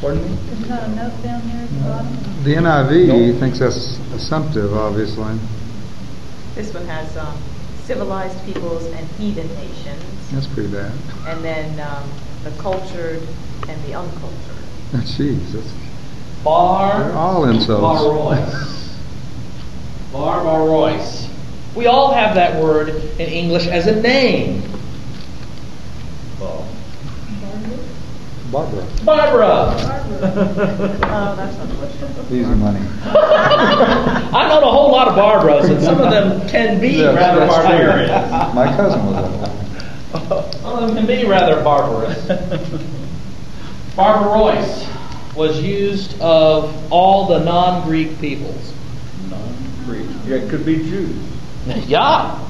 [0.00, 0.36] Pardon me?
[0.50, 2.44] There's not a note down there at the bottom?
[2.44, 3.38] the NIV No.
[3.40, 5.38] thinks that's assumptive, obviously.
[6.56, 7.38] This one has um,
[7.84, 10.04] civilized peoples and heathen nations,
[10.34, 10.92] That's pretty bad.
[11.28, 12.10] and then um,
[12.42, 13.22] the cultured
[13.68, 14.40] and the uncultured.
[14.92, 15.72] Jeez, that's,
[16.42, 16.98] Bar.
[17.04, 18.02] they're all insults.
[18.02, 18.90] Barbarois.
[20.12, 21.28] Barbarois.
[21.74, 24.62] We all have that word in English as a name.
[28.52, 28.86] Barbara.
[29.04, 30.00] Barbara.
[30.24, 32.32] Oh, that's unfortunate.
[32.32, 32.80] Easy money.
[33.04, 37.40] I know a whole lot of Barbaras, and some of them can be Yeah, rather
[37.40, 37.64] that's true.
[37.64, 38.54] barbarian.
[38.54, 39.63] My cousin was that way.
[40.14, 42.24] Some of them can be rather barbarous.
[43.96, 44.86] Barbarois
[45.36, 48.72] was used of all the non-Greek peoples.
[49.28, 50.06] Non-Greek.
[50.26, 51.16] Yeah, it could be Jews.
[51.86, 52.40] Yeah.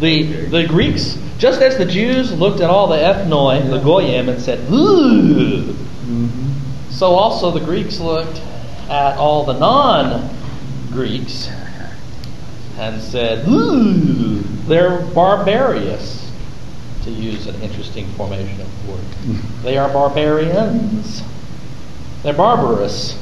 [0.00, 4.40] The the Greeks, just as the Jews looked at all the ethnoi, the goyim, and
[4.40, 6.90] said, "Ooh," Mm-hmm.
[6.90, 8.40] so also the Greeks looked
[8.88, 11.48] at all the non-Greeks
[12.78, 16.17] and said, "Ooh, they're barbarous."
[17.04, 19.04] To use an interesting formation of word,
[19.62, 21.22] they are barbarians.
[22.22, 23.16] They're barbarous.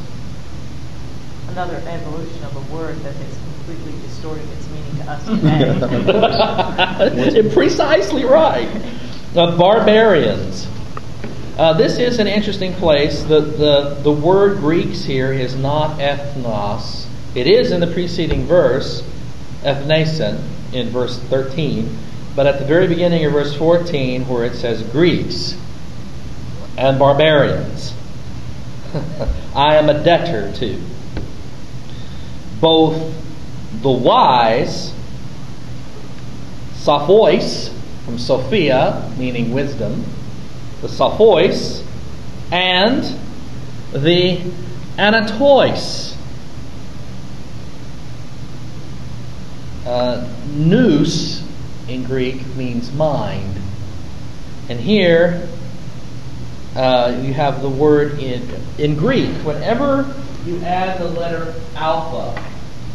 [1.48, 5.24] Another evolution of a word that has completely distorted its meaning to us
[7.32, 7.54] today.
[7.54, 8.68] Precisely right.
[9.36, 10.66] Uh, barbarians.
[11.58, 13.22] Uh, this is an interesting place.
[13.22, 17.06] The, the, the word Greeks here is not ethnos.
[17.34, 19.02] It is in the preceding verse,
[19.62, 21.98] ethnason, in verse 13.
[22.36, 25.56] But at the very beginning of verse 14, where it says Greeks
[26.76, 27.94] and barbarians,
[29.54, 30.78] I am a debtor to
[32.60, 33.14] both
[33.80, 34.92] the wise,
[36.74, 37.72] Sophois,
[38.04, 40.04] from Sophia, meaning wisdom,
[40.82, 41.82] the Sophois,
[42.52, 43.18] and
[43.94, 44.42] the
[44.98, 46.14] Anatois.
[49.86, 51.45] Uh, nous
[51.88, 53.60] in Greek means mind.
[54.68, 55.48] And here
[56.74, 59.30] uh, you have the word in, in Greek.
[59.44, 60.12] Whenever
[60.44, 62.42] you add the letter alpha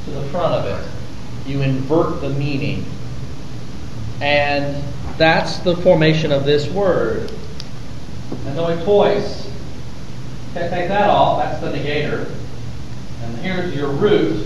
[0.06, 2.86] to the front of it, you invert the meaning.
[4.22, 4.84] And
[5.18, 7.32] that's the formation of this word.
[8.46, 9.50] And Anoitois.
[10.52, 12.30] Okay, take that off, that's the negator.
[13.24, 14.46] And here's your root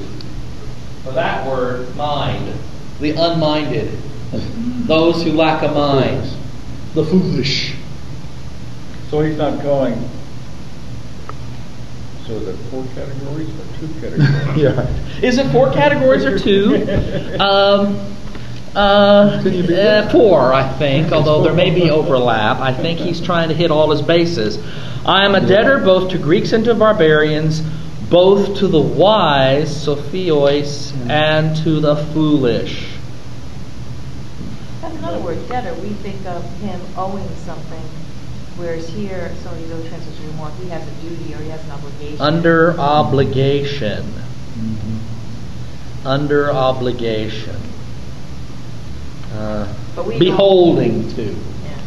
[1.04, 2.54] for that word, mind.
[3.00, 3.98] The unminded.
[4.88, 6.30] Those who lack a mind.
[6.94, 7.76] The foolish.
[9.10, 10.10] So he's not going,
[12.26, 14.58] so the four categories or two categories?
[14.58, 15.22] Yeah.
[15.22, 16.76] Is it four categories or two?
[17.40, 18.00] Um,
[18.76, 22.60] uh, Can you be uh, four, I think, although there may be overlap.
[22.60, 24.58] I think he's trying to hit all his bases.
[25.06, 27.62] I am a debtor both to Greeks and to barbarians,
[28.10, 32.95] both to the wise, Sophios, and to the foolish.
[35.26, 35.74] Word, debtor.
[35.82, 37.82] We think of him owing something,
[38.58, 41.50] whereas here, some of these other translations are more, he has a duty or he
[41.50, 42.22] has an obligation.
[42.22, 44.06] Under obligation.
[46.06, 47.56] Under obligation.
[49.34, 51.24] Uh, But we beholding to.
[51.24, 51.78] Yeah.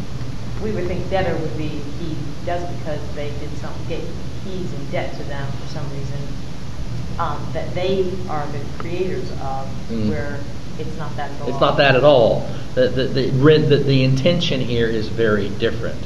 [0.61, 4.01] We would think debtor would be he does because they did some, get,
[4.43, 6.19] he's in debt to them for some reason,
[7.17, 10.09] um, that they are the creators of, Mm.
[10.09, 10.39] where
[10.79, 11.49] it's not that at all.
[11.49, 12.49] It's not that at all.
[12.75, 15.99] The, the, the, the, the intention here is very different.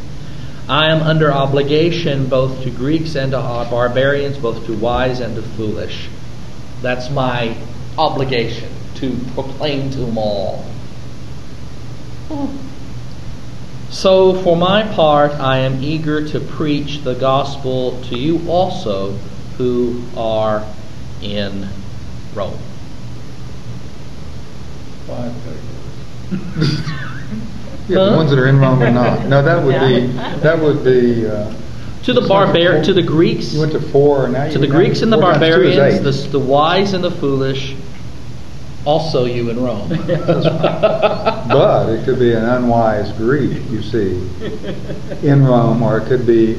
[0.68, 5.36] I am under obligation both to Greeks and to uh, barbarians, both to wise and
[5.36, 6.08] to foolish.
[6.82, 7.58] That's my
[7.98, 10.66] obligation to proclaim to them all.
[13.90, 19.12] So, for my part, I am eager to preach the gospel to you also
[19.58, 20.66] who are
[21.22, 21.68] in
[22.34, 22.58] Rome.
[25.14, 26.80] Five categories.
[27.90, 28.12] Yeah, Huh?
[28.12, 29.26] the ones that are in Rome or not.
[29.28, 30.08] No, that would be,
[30.40, 31.54] that would be, uh,
[32.04, 34.52] To the barbar, to the Greeks, you went to four, and now you.
[34.54, 37.12] to the Greeks and the four times two is barbarians, the, the wise and the
[37.12, 37.76] foolish,
[38.86, 39.90] also you in Rome.
[41.50, 44.16] But it could be an unwise Greek, you see,
[45.22, 46.54] in Rome, or it could be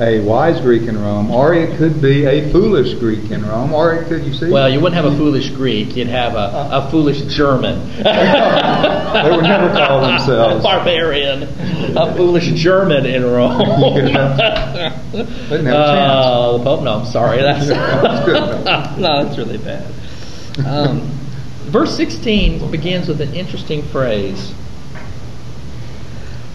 [0.00, 3.94] a wise Greek in Rome, or it could be a foolish Greek in Rome, or
[3.94, 4.50] it could, you see.
[4.50, 7.80] well, you wouldn't have a foolish Greek; you'd have a, a foolish German.
[9.14, 10.64] They would never call themselves.
[10.64, 11.44] barbarian,
[11.96, 13.60] a foolish German in Rome.
[15.14, 15.72] Yeah.
[15.72, 16.82] Uh, the Pope?
[16.82, 17.40] No, I'm sorry.
[17.40, 18.64] That's, That's good.
[19.00, 19.86] no, that's really bad.
[20.66, 21.02] Um,
[21.70, 24.52] verse 16 begins with an interesting phrase.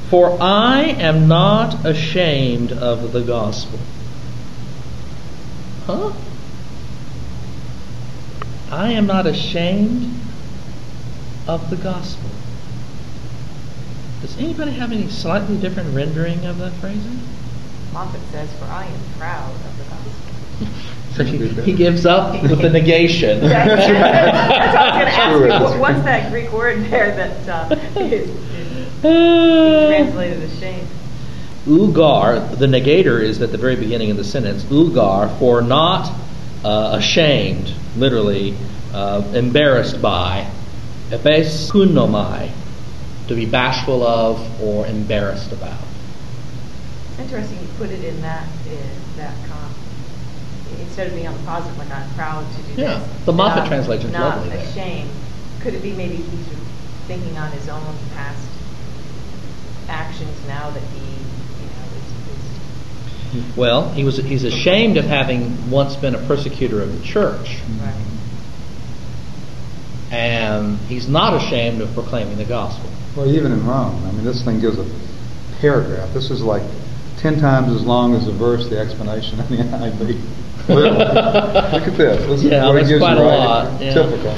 [0.09, 3.79] For I am not ashamed of the gospel.
[5.85, 6.13] Huh?
[8.71, 10.13] I am not ashamed
[11.47, 12.29] of the gospel.
[14.21, 17.19] Does anybody have any slightly different rendering of that phrasing?
[17.93, 20.09] Moffatt says, for I am proud of the gospel.
[21.15, 21.23] So
[21.63, 23.41] he, he gives up with the negation.
[23.47, 25.81] That's what I was going to ask you.
[25.81, 28.29] What's that Greek word there that uh, is,
[29.01, 30.87] translated as shame?
[31.65, 34.63] Ugar, the negator is at the very beginning of the sentence.
[34.63, 36.11] Ugar, for not
[36.63, 38.55] uh, ashamed, literally,
[38.93, 40.49] uh, embarrassed by.
[41.09, 42.51] Epes kunomai,
[43.27, 45.79] to be bashful of or embarrassed about.
[47.19, 49.71] Interesting you put it in that, in that con,
[50.79, 52.77] instead of being on the positive, like I'm proud to do this.
[52.77, 54.67] Yeah, the Moffatt translation translation's lovely Not there.
[54.67, 55.09] ashamed.
[55.61, 56.47] Could it be maybe he's
[57.07, 58.47] thinking on his own past
[59.89, 61.67] actions now that he, you
[63.41, 67.03] know, is, Well, he was he's ashamed of having once been a persecutor of the
[67.05, 68.05] church, right?
[70.11, 72.89] and he's not ashamed of proclaiming the gospel.
[73.15, 74.85] Well, even in Rome, I mean, this thing gives a
[75.61, 76.13] paragraph.
[76.13, 76.63] This is like
[77.17, 80.21] ten times as long as the verse, the explanation in the NIV.
[80.69, 82.25] Look at this.
[82.27, 83.93] This is Yeah, what that's gives quite a right lot, yeah.
[83.93, 84.35] Typical.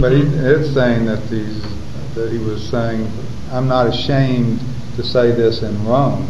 [0.00, 0.60] But he, Mhm.
[0.60, 1.60] it's saying that these,
[2.14, 3.10] that he was saying,
[3.50, 4.60] I'm not ashamed
[4.96, 6.26] to say this in Rome,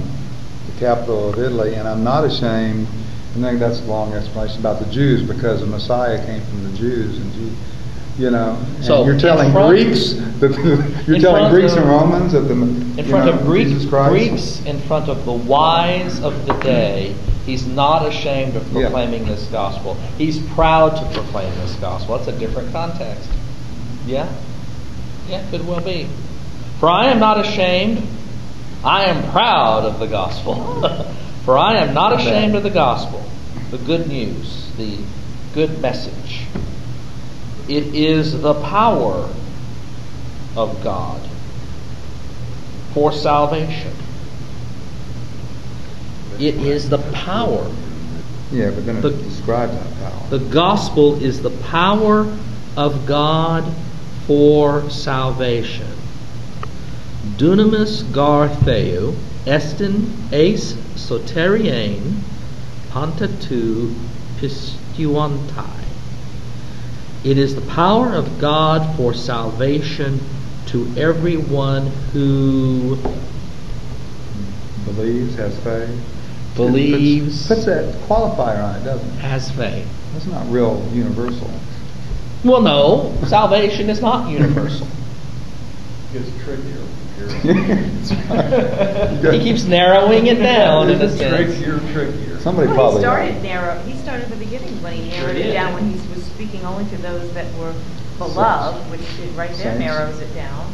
[0.72, 2.86] the capital of Italy, and I'm not ashamed.
[3.34, 6.76] And think that's a long explanation about the Jews because the Messiah came from the
[6.76, 7.32] Jews, and
[8.18, 12.40] you know, So, you're telling front- Greeks that you're telling Greeks of- and Romans that
[12.40, 17.14] the In front know, of Greek, Greeks, in front of the wise of the day,
[17.46, 18.82] he's not ashamed of Yeah.
[18.82, 19.96] proclaiming this gospel.
[20.18, 22.16] He's proud to proclaim this gospel.
[22.16, 23.30] It's a different context.
[24.06, 24.28] Yeah?
[25.30, 26.06] Yeah, could well be.
[26.80, 28.06] For I am not ashamed.
[28.84, 30.54] I am proud of the gospel.
[31.44, 33.24] For I am not ashamed of the gospel,
[33.70, 34.98] the good news, the
[35.54, 36.42] good message.
[37.68, 39.28] It is the power
[40.56, 41.20] of God
[42.94, 43.92] for salvation.
[46.38, 47.70] It is the power.
[48.50, 50.38] Yeah, but then it The- describes that power.
[50.38, 52.26] The gospel is the power
[52.76, 53.64] of God
[54.26, 55.86] for salvation.
[57.36, 59.14] Dunamis gar theou,
[59.46, 62.20] estin eis soteriein,
[62.90, 63.94] panta tu
[64.38, 65.80] pistuantai.
[67.24, 70.20] It is the power of God for salvation
[70.66, 72.98] to everyone who
[74.84, 75.98] Believes, has faith.
[76.56, 79.20] believes, Puts, puts that qualifier on it, doesn't it?
[79.20, 79.86] has faith.
[80.12, 81.50] That's not real universal.
[82.44, 84.86] Well, no, salvation is not universal.
[86.12, 86.84] Gets trickier.
[89.32, 91.56] he keeps narrowing it down in a It's sense.
[91.56, 92.38] Trickier, trickier.
[92.40, 92.98] Somebody Well, probably.
[93.00, 95.46] he started narrow, he started the beginning when he narrowed did.
[95.46, 97.74] it down, when he was speaking only to those that were
[98.18, 99.78] beloved, which it right there Saints.
[99.78, 100.72] narrows it down.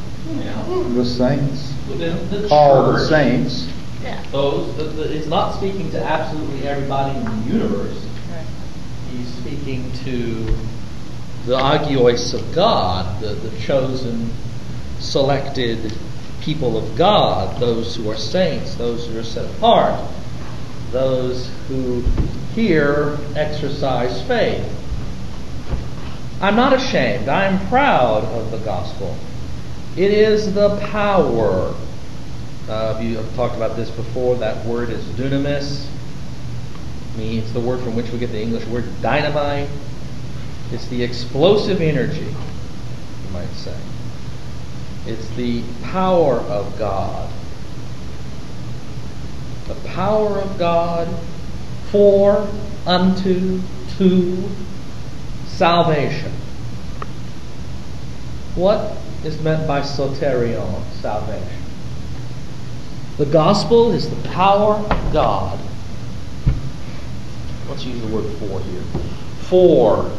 [0.95, 1.73] The saints.
[1.89, 3.69] Within the Called the saints.
[4.03, 4.23] Yeah.
[4.31, 8.05] Those, the, the, it's not speaking to absolutely everybody in the universe.
[8.31, 8.47] Right.
[9.11, 10.45] He's speaking to
[11.47, 14.31] the agios of God, the, the chosen,
[15.01, 15.93] selected
[16.41, 20.01] people of God, those who are saints, those who are set apart,
[20.91, 22.03] those who
[22.55, 24.75] here exercise faith.
[26.41, 27.29] I'm not ashamed.
[27.29, 29.17] I am proud of the gospel.
[29.97, 31.75] It is the power.
[32.69, 34.37] Uh, you have talked about this before.
[34.37, 35.89] That word is dunamis.
[37.17, 39.69] Means the word from which we get the English word dynamite.
[40.71, 43.77] It's the explosive energy, you might say.
[45.09, 47.33] It's the power of God.
[49.67, 51.09] The power of God
[51.91, 52.47] for,
[52.87, 53.63] unto,
[53.97, 54.49] to
[55.47, 56.31] salvation.
[58.55, 61.63] What is meant by soterion, salvation?
[63.17, 65.59] The gospel is the power of God.
[67.67, 68.83] Let's use the word for here.
[69.49, 70.13] For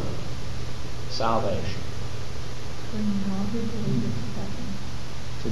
[1.12, 1.80] salvation.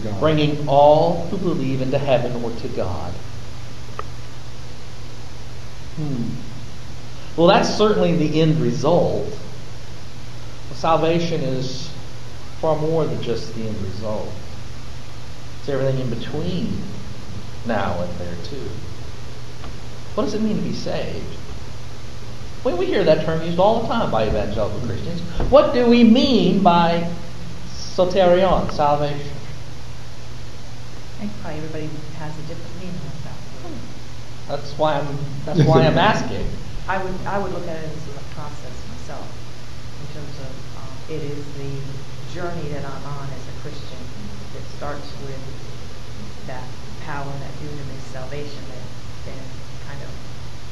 [0.03, 0.19] God.
[0.19, 3.13] Bringing all who believe into heaven or to God.
[5.97, 6.29] Hmm.
[7.35, 9.37] Well, that's certainly the end result.
[10.73, 11.89] Salvation is
[12.61, 14.31] far more than just the end result.
[15.59, 16.77] It's everything in between
[17.65, 18.69] now and there, too.
[20.15, 21.25] What does it mean to be saved?
[22.63, 25.21] Well, we hear that term used all the time by evangelical Christians.
[25.51, 27.11] What do we mean by
[27.67, 29.36] soterion, salvation?
[31.17, 31.89] I think probably everybody
[32.21, 33.41] has a different meaning of that.
[34.47, 35.17] That's why I'm.
[35.45, 36.45] That's why I'm asking.
[36.87, 39.27] I would, I would look at it as a process myself,
[39.99, 41.73] in terms of, um, it is the
[42.31, 43.99] journey that I'm on as a Christian
[44.53, 45.41] that starts with
[46.47, 46.63] that
[47.03, 48.87] power, that dunamis salvation that
[49.25, 49.43] then
[49.83, 50.11] kind of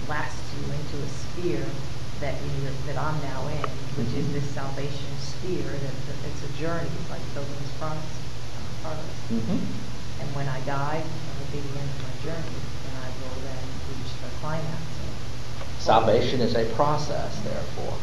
[0.08, 1.66] lasts you into a sphere
[2.22, 3.68] that you, that I'm now in,
[4.00, 8.24] which is this salvation sphere, that, that it's a journey, it's like building this progress,
[8.56, 9.20] uh, progress.
[10.20, 12.58] And when I die, that will be the end of my journey,
[12.88, 14.82] and I will then reach the climax
[15.80, 17.94] Salvation is a process, therefore.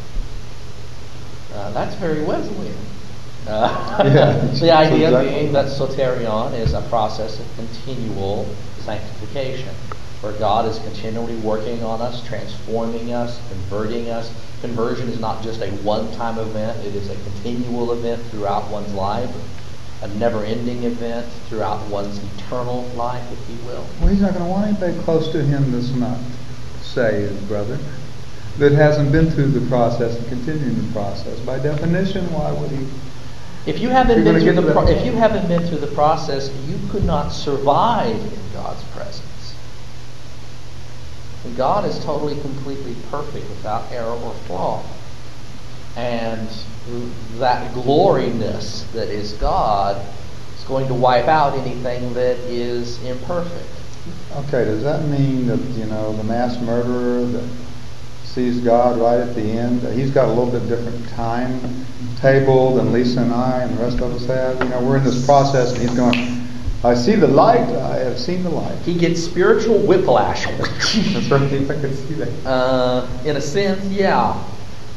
[1.53, 2.77] Uh, that's very Wesleyan.
[3.45, 5.33] Uh, Yeah, the idea exactly.
[5.33, 8.47] being that soterion is a process of continual
[8.79, 9.75] sanctification,
[10.21, 14.31] where God is continually working on us, transforming us, converting us.
[14.61, 19.29] Conversion is not just a one-time event; it is a continual event throughout one's life,
[20.01, 23.85] a never-ending event throughout one's eternal life, if you will.
[23.99, 26.17] Well, he's not going to want anybody close to him that's not
[26.81, 27.79] saved, brother.
[28.57, 31.39] That hasn't been through the process and continuing the process.
[31.39, 32.85] By definition, why would he?
[33.65, 36.77] If you haven't been through the pro- if you haven't been through the process, you
[36.91, 39.55] could not survive in God's presence.
[41.45, 44.83] And God is totally, completely perfect, without error or flaw,
[45.95, 46.49] and
[47.37, 50.03] that gloriness that is God
[50.57, 53.69] is going to wipe out anything that is imperfect.
[54.35, 57.49] Okay, does that mean that you know the mass murderer that
[58.23, 59.81] sees God right at the end?
[59.93, 61.85] He's got a little bit different time
[62.17, 64.61] table than Lisa and I and the rest of us have.
[64.63, 66.39] You know, we're in this process, and he's going.
[66.85, 67.61] I see the light.
[67.61, 68.77] I have seen the light.
[68.79, 70.45] He gets spiritual whiplash.
[70.57, 71.43] That's right.
[71.69, 72.45] I could see that.
[72.45, 74.33] uh, in a sense, yeah.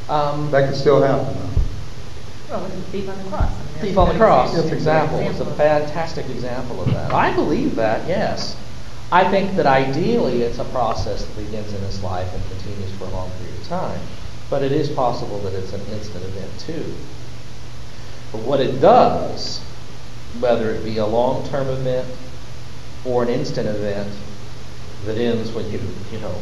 [0.08, 1.26] Um, That could still happen.
[1.26, 2.52] though.
[2.54, 3.50] Well, look at the thief on the cross.
[3.50, 4.72] I mean, Thief on the a good cross, example.
[4.76, 5.18] example.
[5.18, 7.12] It's a Example of- fantastic example of that.
[7.12, 8.54] I believe that, yes.
[9.10, 13.04] I think that ideally it's a process that begins in this life and continues for
[13.04, 14.00] a long period of time.
[14.50, 16.94] But it is possible that it's an instant event too.
[18.32, 19.58] But what it does,
[20.40, 22.06] whether it be a long term event
[23.04, 24.08] or an instant event
[25.04, 25.80] that ends when you,
[26.12, 26.34] you know,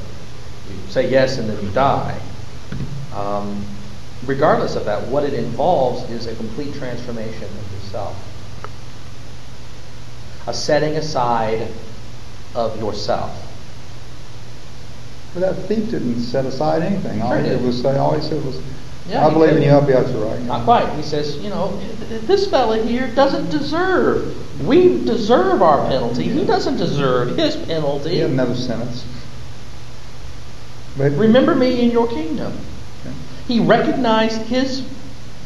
[0.70, 2.18] you say yes and then you die,
[3.14, 3.64] um,
[4.26, 8.16] regardless of that, what it involves is a complete transformation of yourself.
[10.46, 11.68] A setting aside
[12.54, 13.40] of yourself.
[15.32, 17.20] But that thief didn't set aside anything.
[17.22, 17.62] All Sure he he did.
[17.64, 18.60] was say, all he said was,
[19.08, 20.40] Yeah, I he believe in you, I'll be out your right.
[20.42, 20.88] Not quite.
[20.94, 21.76] He says, you know,
[22.26, 24.32] this fella here doesn't deserve.
[24.64, 26.24] We deserve our penalty.
[26.24, 28.18] He doesn't deserve his He penalty.
[28.18, 29.04] had another sentence.
[30.96, 32.56] But Remember me in your kingdom.
[33.46, 34.82] He recognized his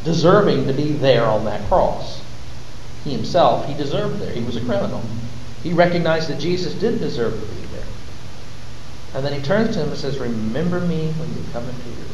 [0.04, 2.22] deserving to be there on that cross.
[3.04, 4.32] He himself, he deserved there.
[4.32, 5.02] He was a criminal.
[5.62, 7.84] He recognized that Jesus did deserve to be there.
[9.14, 12.06] And then he turns to him and says, Remember me when you come into your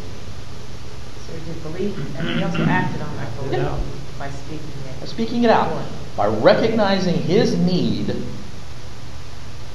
[1.26, 3.78] So he did believe, and he also acted on that belief Yeah.
[4.18, 4.68] by speaking
[5.03, 5.09] it.
[5.09, 5.85] speaking it out,
[6.16, 8.14] by recognizing his need,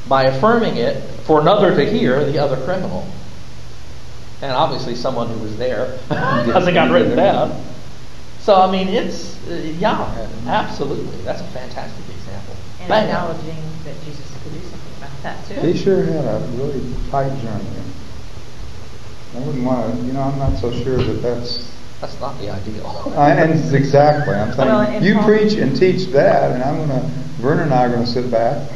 [0.07, 3.05] by affirming it for another to hear, the other criminal.
[4.41, 7.61] And obviously someone who was there, because it got written down.
[8.39, 11.21] So, I mean, it's, uh, yeah, absolutely.
[11.23, 12.55] That's a fantastic example.
[12.79, 13.07] And Bang.
[13.07, 15.55] acknowledging that Jesus could do something about that too.
[15.55, 16.81] he sure had a really
[17.11, 17.65] tight journey.
[19.35, 21.71] I wouldn't want to, you know, I'm not so sure that that's,
[22.01, 23.13] That's not the ideal.
[23.15, 27.01] I, and exactly, I'm saying, and you Paul- preach and teach that, and I'm gonna,
[27.39, 28.71] Vernon and I are gonna sit back.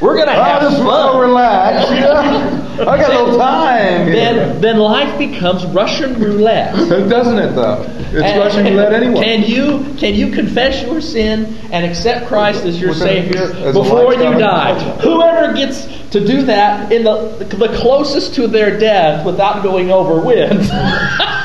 [0.00, 1.20] We're gonna oh, have I'll just fun.
[1.20, 1.90] relax?
[2.78, 4.06] I got a little time.
[4.06, 6.74] Then, then life becomes Russian roulette.
[7.08, 7.82] Doesn't it though?
[7.82, 9.22] It's And- Russian roulette anyway.
[9.24, 14.14] Can you can you confess your sin and accept Christ as your Within- Savior before
[14.14, 14.78] you die?
[15.00, 20.20] Whoever gets to do that in the the closest to their death without going over
[20.20, 20.70] wins.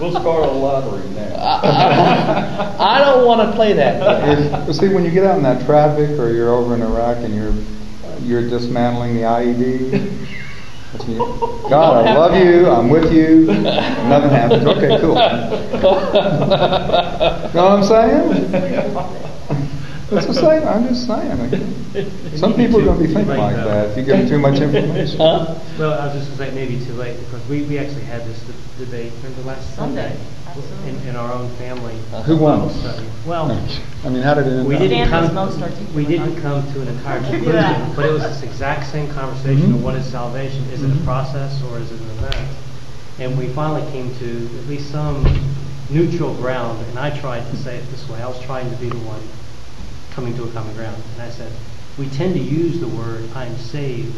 [0.00, 1.36] We'll start a lottery now.
[2.78, 4.24] I don't want to play that.
[4.24, 4.50] game.
[4.50, 7.34] Well, see, when you get out in that traffic, or you're over in Iraq and
[7.34, 7.52] you're
[8.22, 9.90] you're dismantling the IED.
[10.92, 12.68] that's when you- God, I love you.
[12.70, 13.44] I'm with you.
[13.46, 14.66] Nothing happens.
[14.66, 15.14] Okay, cool.
[17.52, 19.26] know what I'm saying?
[20.10, 20.66] That's the same.
[20.66, 22.36] I'm just saying.
[22.36, 24.60] Some people are going to be thinking like that if you give them too much
[24.60, 25.18] information.
[25.18, 25.54] Huh?
[25.78, 28.22] Well, I was just going to say maybe too late because we, we actually had
[28.26, 30.18] this de- debate, remember last Sunday,
[30.52, 30.90] Sunday?
[30.90, 31.96] In, in our own family.
[32.12, 32.70] Uh, who won?
[32.70, 33.06] Study.
[33.24, 33.50] Well,
[34.04, 34.80] I mean, how did it end we up?
[34.80, 37.52] didn't Dan was come, most articulate we didn't come to an entire I'll give you
[37.52, 37.76] that.
[37.76, 39.74] conclusion, but it was this exact same conversation mm-hmm.
[39.74, 40.64] of what is salvation?
[40.70, 41.04] Is it a mm-hmm.
[41.04, 42.56] process or is it an event?
[43.20, 45.22] And we finally came to at least some
[45.88, 48.20] neutral ground, and I tried to say it this way.
[48.20, 49.22] I was trying to be the one
[50.10, 51.02] coming to a common ground.
[51.14, 51.52] And I said,
[51.98, 54.14] we tend to use the word I'm saved,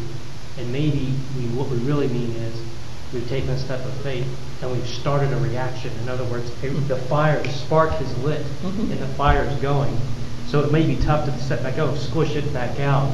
[0.57, 2.61] and maybe we, what we really mean is
[3.13, 4.27] we've taken a step of faith
[4.61, 5.91] and we've started a reaction.
[6.01, 8.91] In other words, it- the fire, the spark is lit mm-hmm.
[8.91, 9.95] and the fire is going.
[10.47, 13.11] So it may be tough to step back, oh, squish it back out.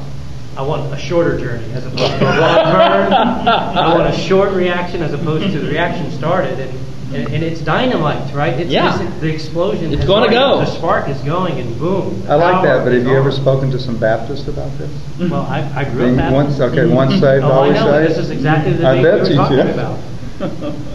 [0.58, 3.14] I want a shorter journey as opposed to a long burn.
[3.14, 6.80] I want a short reaction as opposed to the reaction started and,
[7.14, 8.54] and, and it's dynamite, right?
[8.60, 8.94] It's, Yeah.
[8.96, 9.92] it's- the explosion.
[9.94, 10.60] It's gonna go.
[10.60, 12.24] The spark is going and boom.
[12.30, 14.92] I like that, but have you ever spoken to some Baptists about this?
[15.30, 16.80] Well, I, I grew Being up once, Baptist.
[16.80, 18.10] okay, once saved, Oh, I always know, saved.
[18.12, 19.70] this is exactly the I debate we bet were you talking did.
[19.70, 20.00] about.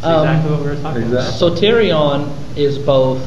[0.00, 1.26] It's Um, exactly what we were talking about.
[1.28, 1.50] Exactly.
[1.68, 3.20] Soterion is both.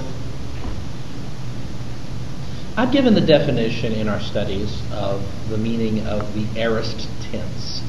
[2.75, 7.83] I've given the definition in our studies of the meaning of the aorist tense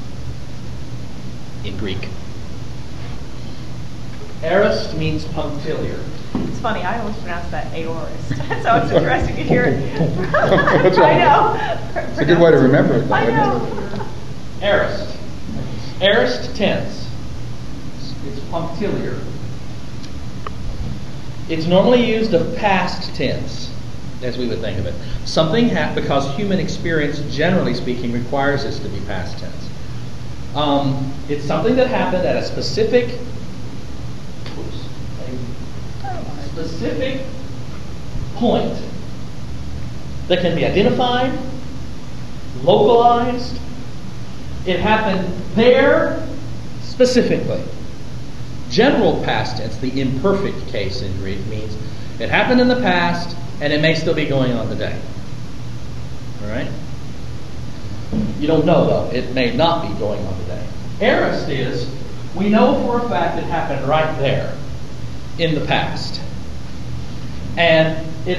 [1.65, 2.09] in Greek.
[4.43, 5.99] Aorist means punctiliar.
[6.35, 8.29] It's funny, I always pronounce that aorist,
[8.63, 10.33] so it's interesting to hear it.
[10.33, 12.01] That's I know.
[12.11, 13.97] It's a good way to remember it, though, I isn't it?
[13.97, 14.07] know.
[14.63, 15.17] Aorist.
[16.01, 17.09] Aorist tense.
[18.27, 19.19] It's punctiliar.
[21.49, 23.71] It's normally used of past tense,
[24.23, 24.95] as we would think of it.
[25.27, 29.69] Something ha- because human experience, generally speaking, requires this to be past tense.
[30.55, 33.19] Um, it's something that happened at a specific,
[34.59, 34.87] oops,
[36.05, 37.25] a specific
[38.35, 38.77] point
[40.29, 41.33] that can be identified,
[42.63, 43.59] localized.
[44.67, 46.27] It happened there
[46.83, 47.63] specifically.
[48.71, 51.77] General past tense, the imperfect case in Greek, means
[52.19, 54.99] it happened in the past and it may still be going on today.
[56.43, 56.71] All right?
[58.39, 59.17] You don't know, though.
[59.17, 60.67] It may not be going on today.
[61.01, 61.89] Aorist is,
[62.35, 64.57] we know for a fact it happened right there
[65.39, 66.21] in the past.
[67.57, 68.39] And it,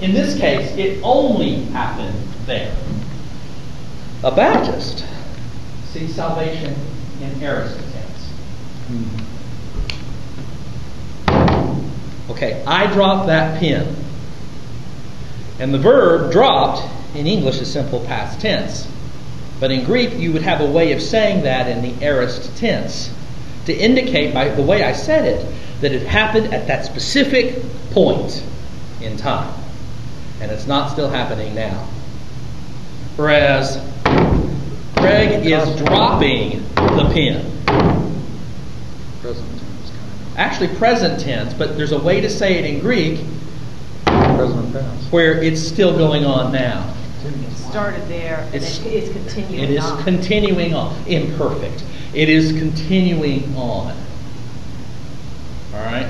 [0.00, 2.74] in this case, it only happened there.
[4.24, 5.04] A Baptist
[5.92, 6.74] sees salvation
[7.20, 8.32] in aorist tense.
[12.30, 13.94] Okay, I dropped that pen.
[15.58, 16.82] And the verb dropped
[17.14, 18.86] in English is simple past tense.
[19.58, 23.10] But in Greek, you would have a way of saying that in the aorist tense
[23.64, 25.46] to indicate by the way I said it
[25.80, 27.62] that it happened at that specific
[27.96, 28.44] point
[29.00, 29.58] in time.
[30.42, 31.88] And it's not still happening now.
[33.16, 33.78] Whereas
[34.96, 37.50] Greg is dropping the pen.
[39.22, 39.92] Present tense,
[40.36, 43.24] Actually, present tense, but there's a way to say it in Greek.
[44.04, 45.10] Present past.
[45.10, 46.92] where it's still going on now.
[47.24, 50.04] It started there, and It's- it is continuing It is on.
[50.04, 50.94] continuing on.
[51.06, 51.82] Imperfect.
[52.12, 53.94] It is continuing on.
[55.74, 56.08] All right?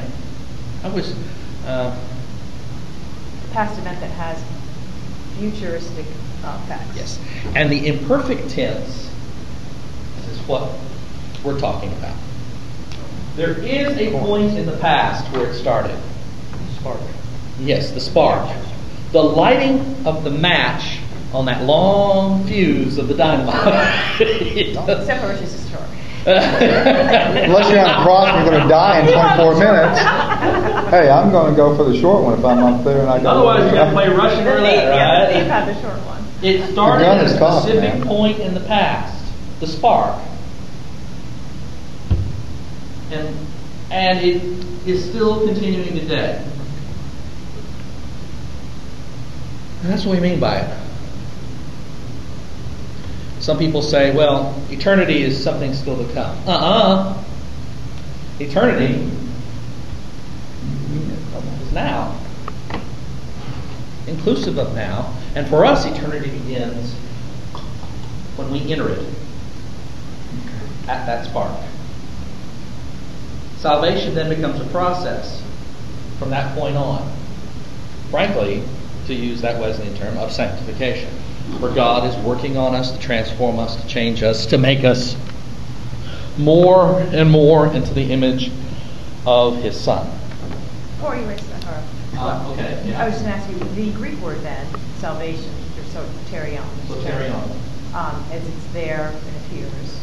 [0.83, 1.15] I was.
[1.67, 1.97] Uh,
[3.53, 4.43] Past event that has
[5.39, 6.05] futuristic
[6.45, 6.95] uh, facts.
[6.97, 7.19] yes.
[7.55, 9.11] And the imperfect tense
[10.31, 10.71] is what
[11.43, 12.15] we're talking about.
[13.35, 15.99] There is a point in the past where it started.
[16.81, 17.01] Spark.
[17.61, 18.55] Yes, the spark.
[19.13, 20.99] The lighting of the match
[21.33, 24.21] on that long fuse of the dynamite.
[24.21, 25.83] Except for Rich's story.
[26.27, 30.01] Unless you're on a cross and you're going to die in 24 minutes.
[30.91, 33.21] Hey, I'm going to go for the short one if I'm up there and I
[33.21, 33.29] go.
[33.31, 35.47] Otherwise, you got to play Russian The thief, roulette, yeah, the thief right?
[35.51, 36.25] had the short one.
[36.43, 38.07] It started at a specific man.
[38.07, 39.25] point in the past,
[39.61, 40.21] the spark,
[43.11, 43.37] and
[43.91, 44.43] and it
[44.87, 46.43] is still continuing today.
[49.83, 50.79] And that's what we mean by it.
[53.41, 56.37] Some people say, well, eternity is something still to come.
[56.49, 57.23] Uh uh
[58.41, 59.16] Eternity is
[61.73, 62.19] now,
[64.07, 65.15] inclusive of now.
[65.35, 66.95] And for us, eternity begins
[68.37, 69.07] when we enter it
[70.89, 71.53] at that spark.
[73.59, 75.43] Salvation then becomes a process
[76.19, 77.11] from that point on.
[78.11, 78.63] Frankly,
[79.07, 81.11] to use that Wesleyan term, of sanctification,
[81.61, 85.17] where God is working on us to transform us, to change us, to make us
[86.39, 88.51] more and more into the image
[89.27, 90.09] of His Son.
[91.03, 91.83] Or erase that, or.
[92.15, 93.03] Ah, okay, yeah.
[93.03, 94.67] I was just going to ask you, the Greek word then,
[94.99, 96.65] salvation, or soterion.
[96.89, 97.35] Soterion.
[97.95, 100.01] Um, as it's there and appears.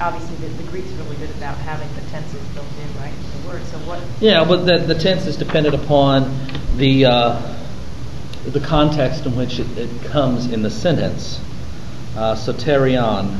[0.00, 3.48] Obviously, the, the Greek's really good about having the tenses built in, right, in the
[3.48, 6.36] word, so what, Yeah, but the, the tense is dependent upon
[6.76, 7.56] the uh,
[8.46, 11.40] the context in which it, it comes in the sentence.
[12.14, 13.38] Uh, soterion,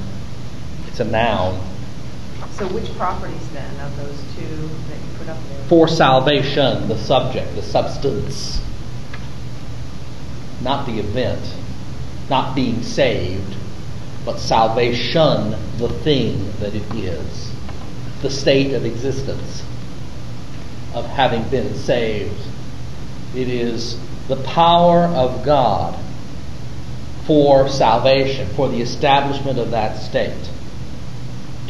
[0.88, 1.60] it's a noun.
[2.52, 4.56] So which properties then of those two
[4.88, 5.68] that you put up there?
[5.68, 8.62] For salvation, the subject, the substance,
[10.62, 11.42] not the event,
[12.30, 13.56] not being saved,
[14.24, 17.52] but salvation, the thing that it is,
[18.22, 19.62] the state of existence
[20.94, 22.40] of having been saved.
[23.34, 25.98] It is the power of God
[27.26, 30.50] for salvation, for the establishment of that state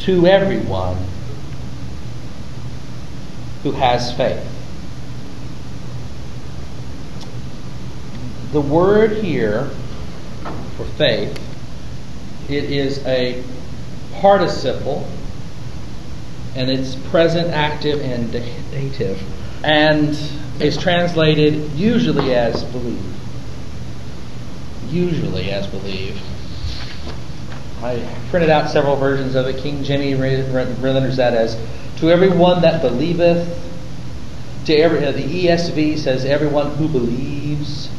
[0.07, 0.95] to everyone
[3.61, 4.41] who has faith.
[8.53, 9.65] The word here
[10.77, 11.37] for faith,
[12.49, 13.43] it is a
[14.13, 15.05] participle
[16.55, 19.21] and it's present, active, and dative,
[19.65, 20.17] and
[20.61, 23.13] is translated usually as believe.
[24.87, 26.17] Usually as believe.
[27.81, 29.61] I printed out several versions of it.
[29.61, 31.55] King Jimmy re- re- renders that as
[31.97, 33.63] to everyone that believeth.
[34.65, 37.89] To every uh, the ESV says everyone who believes.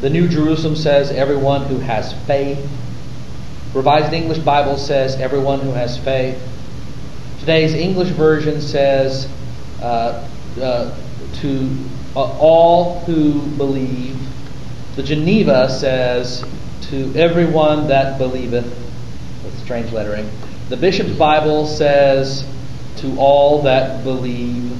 [0.00, 2.58] The New Jerusalem says everyone who has faith.
[3.72, 6.40] Revised English Bible says everyone who has faith.
[7.40, 9.28] Today's English version says
[9.80, 10.28] uh,
[10.60, 10.96] uh,
[11.40, 11.76] to
[12.14, 14.16] uh, all who believe.
[14.96, 16.44] The Geneva says
[16.94, 18.64] to everyone that believeth.
[19.42, 20.30] That's strange lettering.
[20.68, 22.46] The Bishop's Bible says
[22.98, 24.76] to all that believe.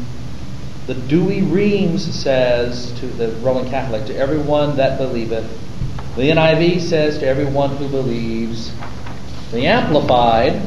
[0.86, 5.44] The Douay-Rheims says to the Roman Catholic, to everyone that believeth.
[6.14, 8.72] The NIV says to everyone who believes.
[9.50, 10.62] The Amplified,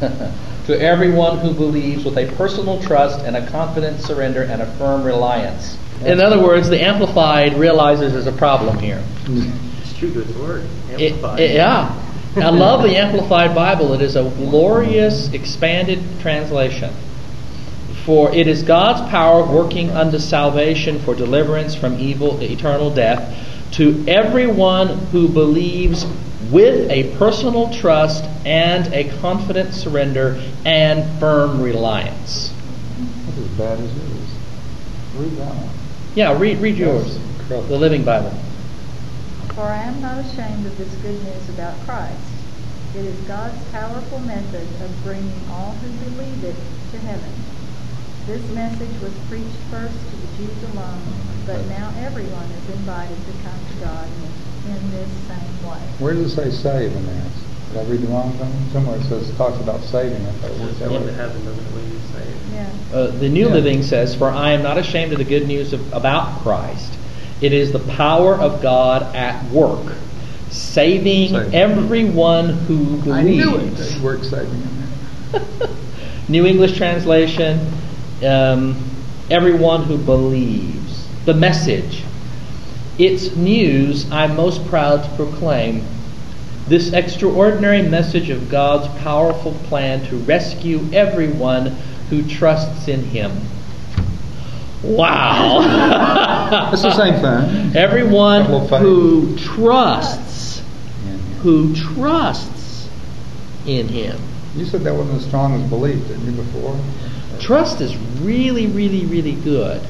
[0.00, 5.04] to everyone who believes with a personal trust and a confident surrender and a firm
[5.04, 5.76] reliance.
[6.02, 9.04] In other words, the Amplified realizes there's a problem here.
[9.98, 10.64] True its word.
[10.90, 11.40] It- Amplified.
[11.40, 12.02] it- yeah.
[12.36, 13.94] I love the Amplified Bible.
[13.94, 16.92] It is a glorious, expanded translation.
[18.04, 24.04] For it is God's power working unto salvation for deliverance from evil, eternal death, to
[24.06, 26.06] everyone who believes
[26.50, 32.52] with a personal trust and a confident surrender and firm reliance.
[33.24, 34.28] That's as bad as yours.
[35.16, 35.70] Read that one.
[36.14, 37.18] Yeah, read, read yours,
[37.48, 38.32] the Living Bible.
[39.56, 42.20] For I am not ashamed of this good news about Christ.
[42.94, 46.56] It is God's powerful method of bringing all who believe it
[46.92, 47.32] to heaven.
[48.26, 51.00] This message was preached first to the Jews alone,
[51.46, 54.06] but now everyone is invited to come to God
[54.68, 55.80] in, in this same way.
[56.04, 57.24] Where does it say save in there?
[57.72, 58.52] Did I read the wrong thing?
[58.72, 60.20] Somewhere it says, talks about saving.
[60.26, 61.12] I thought it worked that Into way.
[61.14, 62.36] heaven doesn't really say it.
[62.52, 62.70] Yeah.
[62.92, 63.54] Uh, the New Yeah.
[63.54, 66.92] Living says, For I am not ashamed of the good news of, about Christ.
[67.40, 69.94] It is the power of God at work,
[70.50, 71.54] saving Saving.
[71.54, 73.10] everyone who believes.
[73.10, 74.24] I knew it.
[74.24, 74.68] Saving.
[76.28, 77.72] New English translation,
[78.24, 78.82] um,
[79.30, 81.06] everyone who believes.
[81.26, 82.04] The message.
[82.98, 85.84] It's news I'm most proud to proclaim.
[86.68, 91.66] This extraordinary message of God's powerful plan to rescue everyone
[92.08, 93.32] who trusts in Him.
[94.82, 96.70] Wow!
[96.72, 97.76] It's the same thing.
[97.76, 100.62] Everyone who trusts,
[101.42, 102.88] who trusts
[103.66, 104.20] in Him.
[104.54, 106.78] You said that wasn't as strong as belief, didn't you, before?
[107.40, 109.82] Trust is really, really, really good.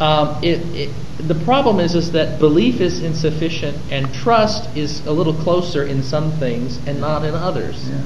[0.00, 5.12] Um, it, it, the problem is, is that belief is insufficient, and trust is a
[5.12, 7.88] little closer in some things and not in others.
[7.88, 8.02] Yeah.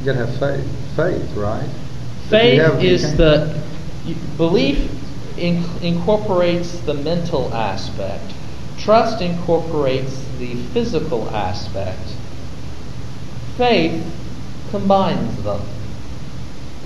[0.00, 0.94] You gotta have faith.
[0.94, 1.68] Faith, right?
[2.28, 3.67] Faith is the
[4.36, 4.90] belief
[5.38, 8.32] in, incorporates the mental aspect.
[8.78, 12.14] Trust incorporates the physical aspect.
[13.56, 14.04] Faith
[14.70, 15.60] combines them.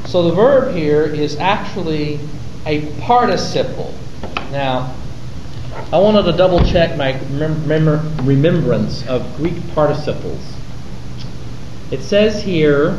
[0.07, 2.19] So the verb here is actually
[2.67, 3.95] a participle.
[4.51, 4.95] Now,
[5.93, 10.41] I wanted to double check my remember- remembrance of Greek participles.
[11.91, 12.97] It says here,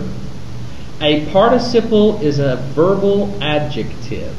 [1.02, 4.36] a participle is a verbal adjective,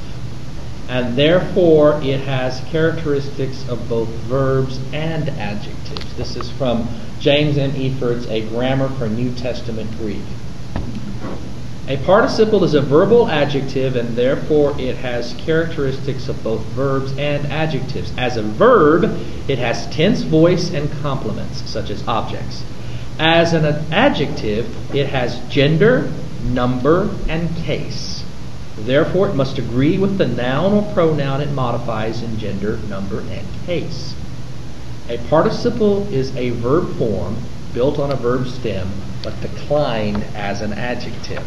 [0.89, 6.15] and therefore it has characteristics of both verbs and adjectives.
[6.17, 6.89] This is from
[7.21, 7.71] James M.
[7.73, 10.23] Efird's A Grammar for New Testament Greek.
[11.87, 17.45] A participle is a verbal adjective, and therefore it has characteristics of both verbs and
[17.53, 18.11] adjectives.
[18.17, 19.05] As a verb,
[19.49, 22.65] it has tense, voice, and complements, such as objects.
[23.19, 26.11] As an adjective, it has gender,
[26.45, 28.25] number, and case.
[28.77, 33.47] Therefore, it must agree with the noun or pronoun it modifies in gender, number, and
[33.67, 34.15] case.
[35.09, 37.37] A participle is a verb form
[37.73, 38.91] built on a verb stem,
[39.23, 41.47] but declined as an adjective.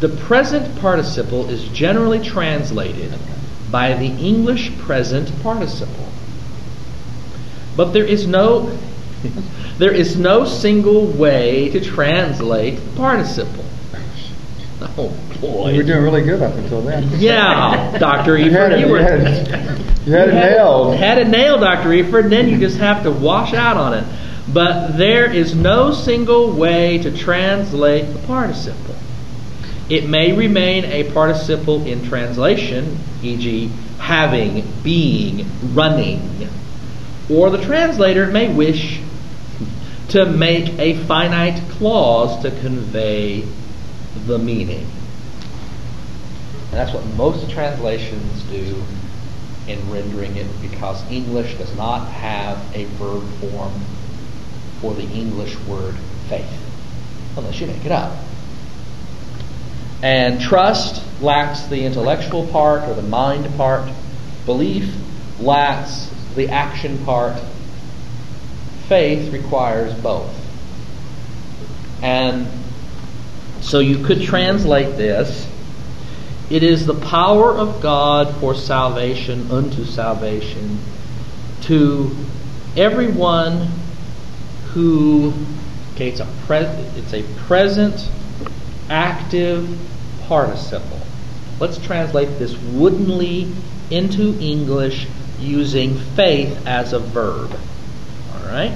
[0.00, 3.12] The present participle is generally translated
[3.70, 6.08] by the English present participle.
[7.76, 8.76] But there is no
[9.78, 13.64] there is no single way to translate the participle.
[14.96, 15.70] Oh boy.
[15.70, 17.08] You were doing really good up until then.
[17.18, 18.38] Yeah, Dr.
[18.38, 20.96] You had Efird, it, you you were had it, you had it nailed.
[20.96, 21.88] Had it nailed, Dr.
[21.88, 24.04] Efird, and then you just have to wash out on it.
[24.52, 28.94] But there is no single way to translate the participle.
[29.88, 36.48] It may remain a participle in translation, e.g., having, being, running.
[37.30, 39.00] Or the translator may wish
[40.08, 43.44] to make a finite clause to convey
[44.26, 44.86] the meaning.
[46.70, 48.82] And that's what most translations do
[49.66, 53.72] in rendering it because English does not have a verb form
[54.80, 55.94] for the English word
[56.28, 56.46] faith,
[57.36, 58.16] unless you make it up.
[60.02, 63.90] And trust lacks the intellectual part or the mind part.
[64.46, 64.94] Belief
[65.40, 67.40] lacks the action part.
[68.88, 70.34] Faith requires both.
[72.02, 72.46] And
[73.60, 75.46] so you could translate this
[76.50, 80.78] it is the power of God for salvation unto salvation
[81.62, 82.16] to
[82.74, 83.68] everyone
[84.72, 85.34] who
[85.94, 86.58] okay it's a pre,
[86.96, 88.08] it's a present
[88.88, 89.68] active
[90.26, 91.00] participle.
[91.60, 93.52] Let's translate this woodenly
[93.90, 95.06] into English
[95.38, 97.54] using faith as a verb.
[98.48, 98.72] Right?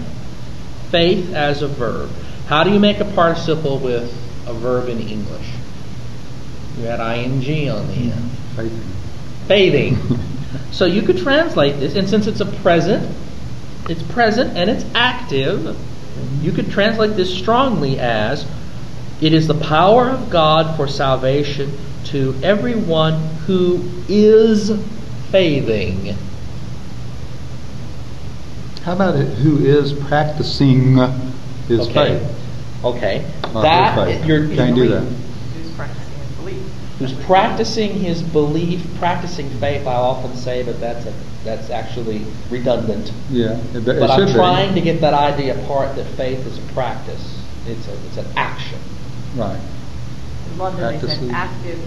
[0.91, 2.11] Faith as a verb.
[2.47, 4.13] How do you make a participle with
[4.47, 5.49] a verb in English?
[6.79, 8.31] You had ing on the end.
[8.57, 9.47] Faith.
[9.49, 9.99] Faithing.
[10.71, 13.15] so you could translate this, and since it's a present,
[13.89, 15.77] it's present and it's active,
[16.43, 18.47] you could translate this strongly as
[19.21, 23.15] it is the power of God for salvation to everyone
[23.47, 24.71] who is
[25.31, 26.17] faithing.
[28.83, 30.97] How about it, who is practicing
[31.69, 32.19] his Okay.
[32.19, 32.85] faith?
[32.85, 33.25] Okay.
[33.45, 34.25] Uh, Not that her faith.
[34.27, 35.03] you're Can't do that.
[35.03, 36.63] Who's practicing his belief?
[36.99, 41.13] who's practicing his belief, practicing faith, I often say, but that's a,
[41.45, 43.13] that's actually redundant.
[43.31, 44.81] Yeah, it, it But should I'm trying be.
[44.81, 47.41] to get that idea apart that faith is a practice.
[47.67, 48.79] It's a, it's an action.
[49.37, 49.61] Right.
[50.59, 51.81] London, they said active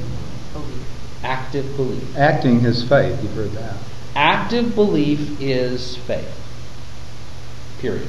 [0.54, 0.88] belief.
[1.24, 2.18] Active belief.
[2.18, 3.76] Acting his faith, you've heard that.
[4.16, 6.41] Active belief is faith.
[7.80, 8.08] Period.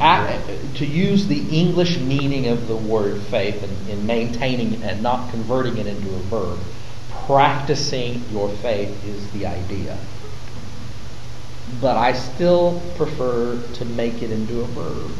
[0.00, 5.30] Ac- to use the English meaning of the word faith in, in maintaining and not
[5.30, 6.58] converting it into a verb,
[7.26, 9.96] practicing your faith is the idea.
[11.80, 15.10] But I still prefer to make it into a verb.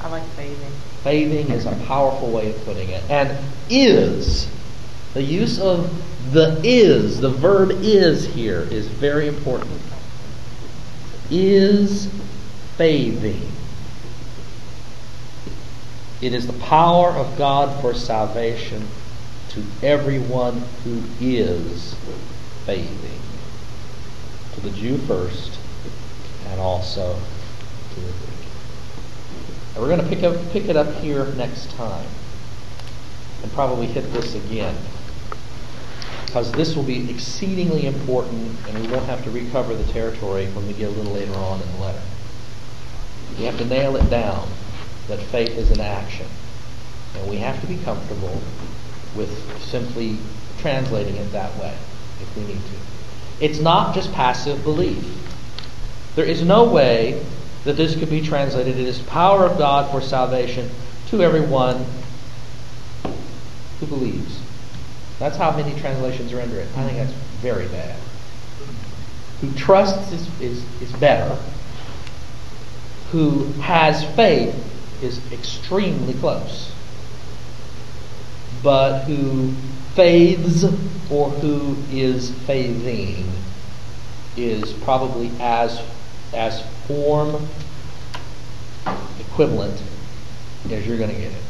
[0.00, 0.72] I like bathing.
[1.02, 3.02] Faithing is a powerful way of putting it.
[3.10, 3.36] And
[3.70, 4.48] is,
[5.14, 5.90] the use of
[6.32, 9.80] the is, the verb is here, is very important.
[11.30, 12.08] Is
[12.76, 13.50] faithing.
[16.20, 18.86] It is the power of God for salvation
[19.50, 21.94] to everyone who is
[22.64, 23.20] faithing.
[24.54, 25.58] To the Jew first,
[26.48, 27.18] and also
[27.94, 28.48] to the Greek.
[29.74, 32.06] And we're going to pick up pick it up here next time,
[33.42, 34.76] and probably hit this again,
[36.34, 40.66] because this will be exceedingly important, and we won't have to recover the territory when
[40.66, 42.02] we get a little later on in the letter.
[43.38, 44.48] We have to nail it down
[45.06, 46.26] that faith is an action,
[47.14, 48.42] and we have to be comfortable
[49.14, 49.30] with
[49.62, 50.18] simply
[50.58, 51.72] translating it that way
[52.20, 53.44] if we need to.
[53.44, 55.04] It's not just passive belief.
[56.16, 57.24] There is no way
[57.62, 58.76] that this could be translated.
[58.76, 60.68] It is power of God for salvation
[61.10, 61.86] to everyone
[63.78, 64.43] who believes.
[65.18, 66.68] That's how many translations render it.
[66.76, 67.98] I think that's very bad.
[69.40, 71.36] Who trusts is, is, is better.
[73.12, 74.54] Who has faith
[75.02, 76.72] is extremely close.
[78.62, 79.52] But who
[79.94, 80.64] faiths
[81.10, 83.30] or who is faithing
[84.36, 85.80] is probably as
[86.32, 87.48] as form
[89.20, 89.80] equivalent
[90.70, 91.42] as you're going to get it.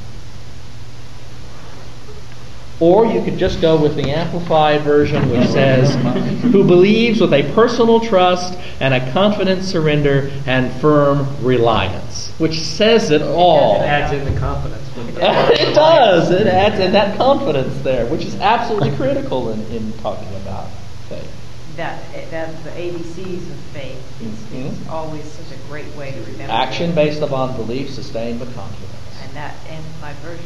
[2.85, 5.95] Or you could just go with the amplified version, which says,
[6.43, 13.11] who believes with a personal trust and a confident surrender and firm reliance, which says
[13.11, 13.77] it all.
[13.77, 14.83] It adds in the confidence.
[14.99, 16.31] it does.
[16.31, 20.69] It adds in that confidence there, which is absolutely critical in, in talking about
[21.09, 21.33] faith.
[21.77, 24.91] That, that the ABCs of faith is, is Mhm.
[24.93, 26.53] always such a great way to remember.
[26.53, 28.93] Action based upon belief, sustained by confidence.
[29.25, 30.45] And that amplified version,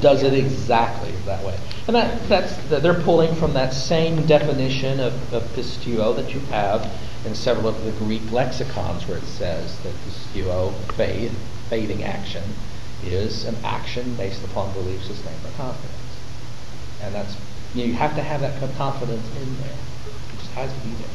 [0.00, 1.58] does it exactly that way.
[1.86, 6.40] And that, that's that they're pulling from that same definition of, of pistuo that you
[6.40, 6.90] have
[7.24, 11.36] in several of the Greek lexicons where it says that pistuo, faith,
[11.68, 12.42] faithing action,
[13.04, 15.96] is an action based upon belief sustained by confidence.
[17.02, 17.36] And that's
[17.74, 19.70] you have to have that confidence in there.
[19.70, 21.08] It just has to be there.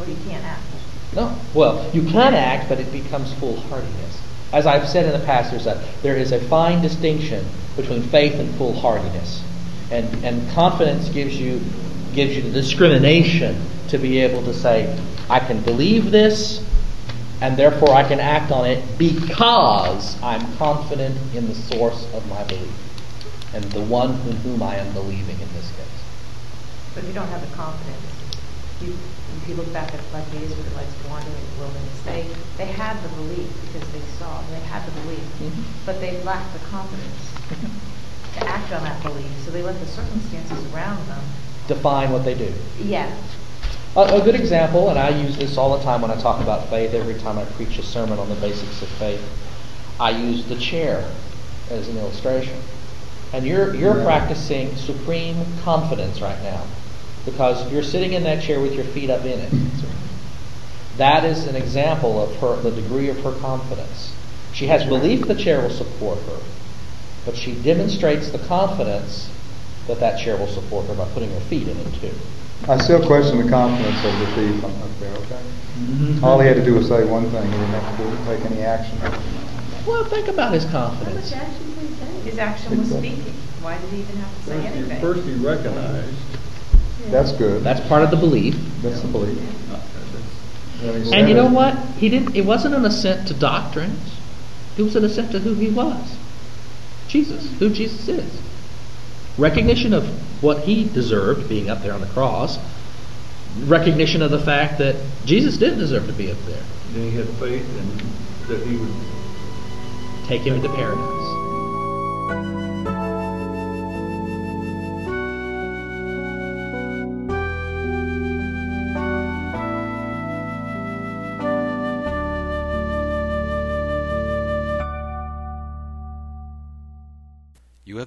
[0.00, 0.62] Or you can't act.
[1.14, 1.36] No.
[1.54, 4.22] Well, you can act, but it becomes foolhardiness.
[4.52, 7.44] As I've said in the past, there's a, there is a fine distinction
[7.76, 9.42] between faith and foolhardiness.
[9.90, 11.60] And, and confidence gives you,
[12.14, 16.64] gives you the discrimination to be able to say, I can believe this,
[17.40, 22.42] and therefore I can act on it because I'm confident in the source of my
[22.44, 22.72] belief
[23.54, 26.02] and the one in whom I am believing in this case.
[26.94, 28.02] But you don't have the confidence,
[28.82, 28.98] you,
[29.42, 32.26] if you look back at like the Israelites wandering in the wilderness, they,
[32.56, 35.64] they had the belief because they saw, they had the belief, Mhm.
[35.84, 37.32] but they lacked the confidence
[38.34, 41.24] to act on that belief, so they let the circumstances around them.
[41.66, 42.52] Define what they do.
[42.78, 43.10] Yeah,
[43.96, 46.68] A, a good example, and I use this all the time when I talk about
[46.70, 49.20] faith, every time I preach a sermon on the basics of faith,
[49.98, 51.04] I use the chair
[51.70, 52.62] as an illustration.
[53.32, 54.04] And you're, you're Yeah.
[54.04, 56.62] practicing supreme confidence right now
[57.24, 59.52] because you're sitting in that chair with your feet up in it.
[60.96, 64.12] That is an example of her, the degree of her confidence.
[64.52, 66.38] She has belief the chair will support her,
[67.24, 69.30] but she demonstrates the confidence
[69.86, 72.10] that that chair will support her by putting her feet in it too.
[72.68, 75.40] I still question the confidence of the thief up up there, okay?
[75.78, 76.24] Mm-hmm.
[76.24, 78.44] All he had to do was say one thing, he didn't have to do- take
[78.50, 78.98] any action.
[79.86, 81.30] Well, think about his How confidence.
[81.30, 82.24] much action did he take?
[82.24, 83.32] his action was speaking.
[83.62, 85.00] Why did he even have to say First he- anything?
[85.00, 86.14] First he recognized.
[87.10, 87.62] That's good.
[87.62, 88.54] That's part of the belief.
[88.82, 89.38] That's the belief.
[91.12, 91.76] And you know what?
[91.96, 92.36] He didn't.
[92.36, 94.16] It wasn't an assent to doctrines.
[94.76, 96.16] It was an assent to who he was.
[97.08, 98.42] Jesus, who Jesus is.
[99.36, 100.06] Recognition of
[100.42, 102.58] what he deserved, being up there on the cross.
[103.64, 104.94] Recognition of the fact that
[105.24, 106.62] Jesus didn't deserve to be up there.
[106.92, 108.00] Then he had faith and
[108.48, 108.94] that he would
[110.28, 112.67] Take him into paradise.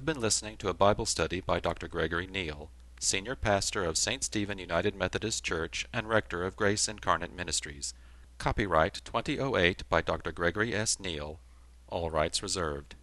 [0.02, 1.86] Have been listening to a Bible study by Dr.
[1.86, 4.24] Gregory Neal, Senior Pastor of St.
[4.24, 7.94] Stephen United Methodist Church and Rector of Grace Incarnate Ministries.
[8.36, 10.32] Copyright 2008 by Dr.
[10.32, 10.98] Gregory S.
[10.98, 11.38] Neal.
[11.88, 12.96] All rights reserved.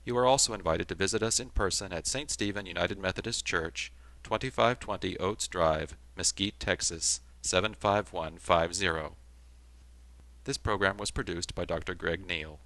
[0.05, 2.29] You are also invited to visit us in person at St.
[2.29, 3.91] Stephen United Methodist Church,
[4.23, 9.15] 2520 Oates Drive, Mesquite, Texas 75150.
[10.43, 11.93] This program was produced by Dr.
[11.93, 12.59] Greg Neal.